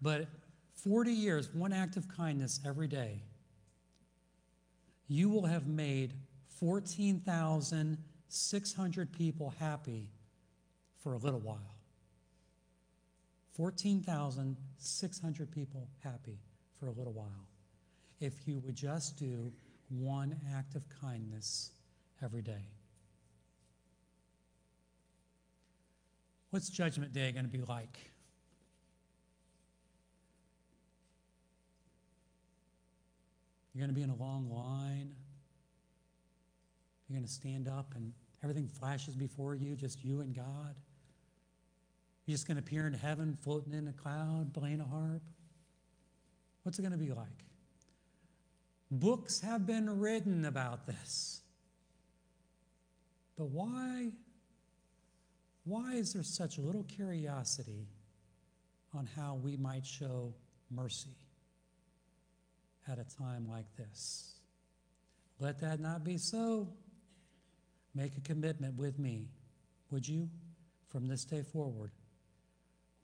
But 0.00 0.28
40 0.74 1.12
years, 1.12 1.50
one 1.52 1.72
act 1.72 1.96
of 1.96 2.06
kindness 2.08 2.60
every 2.66 2.88
day, 2.88 3.22
you 5.08 5.28
will 5.28 5.46
have 5.46 5.66
made 5.66 6.12
14,600 6.58 9.12
people 9.12 9.52
happy 9.58 10.08
for 11.02 11.14
a 11.14 11.18
little 11.18 11.40
while. 11.40 11.74
14,600 13.56 15.50
people 15.50 15.88
happy 16.02 16.38
for 16.78 16.86
a 16.86 16.92
little 16.92 17.12
while. 17.12 17.48
If 18.20 18.46
you 18.46 18.60
would 18.60 18.76
just 18.76 19.18
do 19.18 19.52
one 19.88 20.38
act 20.56 20.74
of 20.74 20.84
kindness 21.00 21.70
every 22.22 22.42
day. 22.42 22.70
What's 26.50 26.68
Judgment 26.68 27.12
Day 27.12 27.32
going 27.32 27.44
to 27.44 27.50
be 27.50 27.62
like? 27.62 27.98
You're 33.74 33.80
going 33.80 33.94
to 33.94 33.94
be 33.94 34.02
in 34.02 34.10
a 34.10 34.16
long 34.16 34.50
line. 34.50 35.14
You're 37.08 37.16
going 37.18 37.26
to 37.26 37.32
stand 37.32 37.68
up 37.68 37.94
and 37.94 38.12
everything 38.42 38.68
flashes 38.68 39.14
before 39.14 39.54
you, 39.54 39.76
just 39.76 40.04
you 40.04 40.20
and 40.20 40.34
God. 40.34 40.74
You're 42.26 42.34
just 42.34 42.46
going 42.46 42.56
to 42.56 42.62
appear 42.62 42.86
in 42.86 42.92
heaven, 42.92 43.36
floating 43.42 43.72
in 43.72 43.88
a 43.88 43.92
cloud, 43.92 44.52
playing 44.54 44.80
a 44.80 44.84
harp. 44.84 45.22
What's 46.62 46.78
it 46.78 46.82
going 46.82 46.92
to 46.92 46.98
be 46.98 47.12
like? 47.12 47.26
Books 48.90 49.40
have 49.40 49.66
been 49.66 49.98
written 49.98 50.44
about 50.44 50.86
this. 50.86 51.41
But 53.36 53.48
why, 53.48 54.12
why 55.64 55.94
is 55.94 56.12
there 56.12 56.22
such 56.22 56.58
little 56.58 56.84
curiosity 56.84 57.88
on 58.94 59.08
how 59.16 59.36
we 59.42 59.56
might 59.56 59.86
show 59.86 60.34
mercy 60.70 61.16
at 62.88 62.98
a 62.98 63.04
time 63.16 63.48
like 63.48 63.66
this? 63.76 64.34
Let 65.38 65.60
that 65.60 65.80
not 65.80 66.04
be 66.04 66.18
so. 66.18 66.68
Make 67.94 68.16
a 68.16 68.20
commitment 68.20 68.76
with 68.76 68.98
me, 68.98 69.28
would 69.90 70.06
you, 70.06 70.28
from 70.88 71.08
this 71.08 71.24
day 71.24 71.42
forward? 71.42 71.90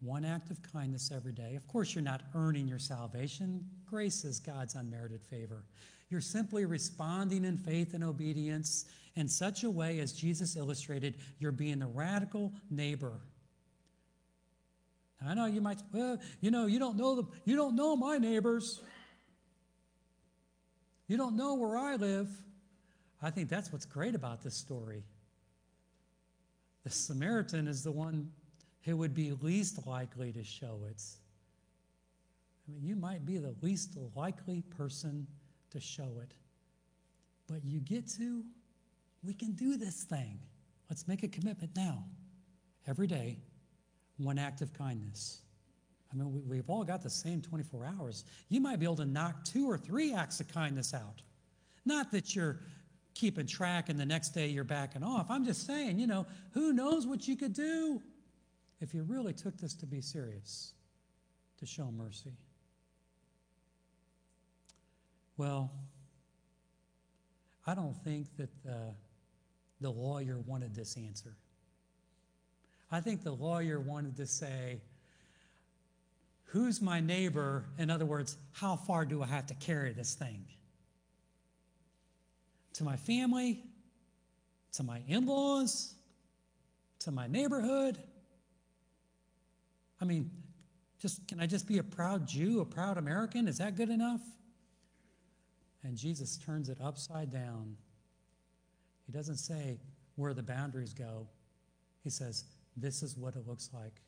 One 0.00 0.24
act 0.24 0.50
of 0.50 0.62
kindness 0.62 1.10
every 1.14 1.32
day. 1.32 1.56
Of 1.56 1.66
course, 1.66 1.94
you're 1.94 2.04
not 2.04 2.22
earning 2.34 2.68
your 2.68 2.78
salvation. 2.78 3.64
Grace 3.84 4.24
is 4.24 4.38
God's 4.38 4.74
unmerited 4.74 5.22
favor. 5.24 5.64
You're 6.08 6.20
simply 6.20 6.64
responding 6.64 7.44
in 7.44 7.58
faith 7.58 7.94
and 7.94 8.04
obedience 8.04 8.86
in 9.16 9.28
such 9.28 9.64
a 9.64 9.70
way 9.70 9.98
as 9.98 10.12
Jesus 10.12 10.56
illustrated, 10.56 11.14
you're 11.40 11.50
being 11.50 11.80
the 11.80 11.86
radical 11.86 12.52
neighbor. 12.70 13.14
I 15.26 15.34
know 15.34 15.46
you 15.46 15.60
might, 15.60 15.78
well, 15.92 16.18
you 16.40 16.52
know, 16.52 16.66
you 16.66 16.78
don't 16.78 16.96
know 16.96 17.16
the, 17.16 17.24
you 17.44 17.56
don't 17.56 17.74
know 17.74 17.96
my 17.96 18.18
neighbors. 18.18 18.80
You 21.08 21.16
don't 21.16 21.36
know 21.36 21.54
where 21.54 21.76
I 21.76 21.96
live. 21.96 22.28
I 23.20 23.30
think 23.30 23.48
that's 23.48 23.72
what's 23.72 23.86
great 23.86 24.14
about 24.14 24.44
this 24.44 24.54
story. 24.54 25.02
The 26.84 26.90
Samaritan 26.90 27.66
is 27.66 27.82
the 27.82 27.90
one 27.90 28.30
who 28.84 28.96
would 28.96 29.14
be 29.14 29.32
least 29.32 29.86
likely 29.86 30.32
to 30.32 30.44
show 30.44 30.80
it. 30.88 31.02
I 32.66 32.72
mean, 32.72 32.82
you 32.82 32.96
might 32.96 33.24
be 33.24 33.38
the 33.38 33.54
least 33.62 33.96
likely 34.14 34.62
person 34.62 35.26
to 35.70 35.80
show 35.80 36.20
it. 36.22 36.34
But 37.46 37.64
you 37.64 37.80
get 37.80 38.08
to, 38.18 38.44
we 39.24 39.32
can 39.34 39.52
do 39.52 39.76
this 39.76 40.04
thing. 40.04 40.38
Let's 40.90 41.08
make 41.08 41.22
a 41.22 41.28
commitment 41.28 41.72
now. 41.76 42.04
Every 42.86 43.06
day, 43.06 43.38
one 44.18 44.38
act 44.38 44.60
of 44.60 44.72
kindness. 44.72 45.40
I 46.12 46.16
mean, 46.16 46.42
we, 46.48 46.56
have 46.56 46.70
all 46.70 46.84
got 46.84 47.02
the 47.02 47.10
same 47.10 47.42
24 47.42 47.84
hours. 47.98 48.24
You 48.48 48.60
might 48.60 48.78
be 48.78 48.86
able 48.86 48.96
to 48.96 49.04
knock 49.04 49.44
two 49.44 49.70
or 49.70 49.76
three 49.76 50.14
acts 50.14 50.40
of 50.40 50.48
kindness 50.48 50.94
out. 50.94 51.20
Not 51.84 52.10
that 52.12 52.34
you're 52.34 52.60
keeping 53.14 53.46
track 53.46 53.88
and 53.88 53.98
the 53.98 54.06
next 54.06 54.30
day 54.30 54.46
you're 54.46 54.64
backing 54.64 55.02
off. 55.02 55.26
I'm 55.28 55.44
just 55.44 55.66
saying, 55.66 55.98
you 55.98 56.06
know, 56.06 56.26
who 56.52 56.72
knows 56.72 57.06
what 57.06 57.28
you 57.28 57.36
could 57.36 57.52
do 57.52 58.00
if 58.80 58.94
you 58.94 59.02
really 59.02 59.32
took 59.32 59.56
this 59.58 59.74
to 59.74 59.86
be 59.86 60.00
serious, 60.00 60.72
to 61.58 61.66
show 61.66 61.90
mercy. 61.90 62.32
Well, 65.36 65.70
I 67.66 67.74
don't 67.74 67.96
think 68.04 68.26
that 68.36 68.50
the, 68.64 68.94
the 69.80 69.90
lawyer 69.90 70.38
wanted 70.46 70.74
this 70.74 70.96
answer. 70.96 71.34
I 72.90 73.00
think 73.00 73.22
the 73.22 73.32
lawyer 73.32 73.80
wanted 73.80 74.16
to 74.16 74.26
say, 74.26 74.80
Who's 76.52 76.80
my 76.80 77.00
neighbor? 77.00 77.66
In 77.76 77.90
other 77.90 78.06
words, 78.06 78.38
how 78.52 78.76
far 78.76 79.04
do 79.04 79.22
I 79.22 79.26
have 79.26 79.46
to 79.48 79.54
carry 79.54 79.92
this 79.92 80.14
thing? 80.14 80.46
to 82.78 82.84
my 82.84 82.96
family, 82.96 83.60
to 84.70 84.84
my 84.84 85.02
in 85.08 85.26
laws, 85.26 85.94
to 87.00 87.10
my 87.10 87.26
neighborhood. 87.26 87.98
I 90.00 90.04
mean, 90.04 90.30
just 90.98 91.26
can 91.28 91.40
I 91.40 91.46
just 91.46 91.66
be 91.66 91.78
a 91.78 91.82
proud 91.82 92.26
Jew, 92.26 92.60
a 92.60 92.64
proud 92.64 92.98
American? 92.98 93.48
Is 93.48 93.58
that 93.58 93.76
good 93.76 93.90
enough? 93.90 94.20
And 95.84 95.96
Jesus 95.96 96.36
turns 96.38 96.68
it 96.68 96.78
upside 96.82 97.30
down. 97.30 97.76
He 99.06 99.12
doesn't 99.12 99.36
say 99.36 99.78
where 100.16 100.34
the 100.34 100.42
boundaries 100.42 100.92
go. 100.92 101.26
He 102.02 102.10
says, 102.10 102.44
This 102.76 103.02
is 103.02 103.16
what 103.16 103.36
it 103.36 103.46
looks 103.46 103.70
like. 103.72 104.00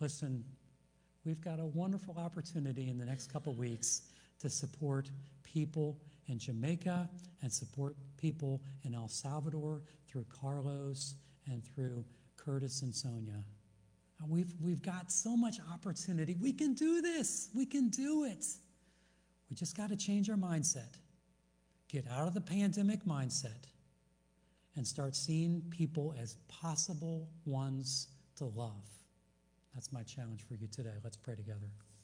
Listen, 0.00 0.44
we've 1.24 1.40
got 1.40 1.58
a 1.58 1.66
wonderful 1.66 2.16
opportunity 2.16 2.88
in 2.88 2.98
the 2.98 3.04
next 3.04 3.32
couple 3.32 3.54
weeks 3.54 4.02
to 4.40 4.48
support 4.48 5.10
people 5.42 5.98
in 6.26 6.38
Jamaica 6.38 7.08
and 7.42 7.52
support 7.52 7.96
people 8.16 8.62
in 8.84 8.94
El 8.94 9.08
Salvador 9.08 9.82
through 10.08 10.26
Carlos 10.28 11.14
and 11.46 11.62
through 11.64 12.04
Curtis 12.36 12.82
and 12.82 12.94
Sonia. 12.94 13.42
We've, 14.28 14.52
we've 14.60 14.82
got 14.82 15.10
so 15.10 15.36
much 15.36 15.58
opportunity. 15.72 16.36
We 16.40 16.52
can 16.52 16.74
do 16.74 17.00
this. 17.00 17.50
We 17.54 17.66
can 17.66 17.88
do 17.88 18.24
it. 18.24 18.44
We 19.50 19.56
just 19.56 19.76
got 19.76 19.90
to 19.90 19.96
change 19.96 20.30
our 20.30 20.36
mindset. 20.36 20.94
Get 21.88 22.06
out 22.10 22.26
of 22.26 22.34
the 22.34 22.40
pandemic 22.40 23.04
mindset 23.04 23.66
and 24.76 24.86
start 24.86 25.14
seeing 25.14 25.62
people 25.70 26.14
as 26.20 26.36
possible 26.48 27.28
ones 27.44 28.08
to 28.36 28.46
love. 28.46 28.88
That's 29.74 29.92
my 29.92 30.02
challenge 30.02 30.42
for 30.46 30.54
you 30.54 30.66
today. 30.68 30.94
Let's 31.02 31.16
pray 31.16 31.34
together. 31.34 31.68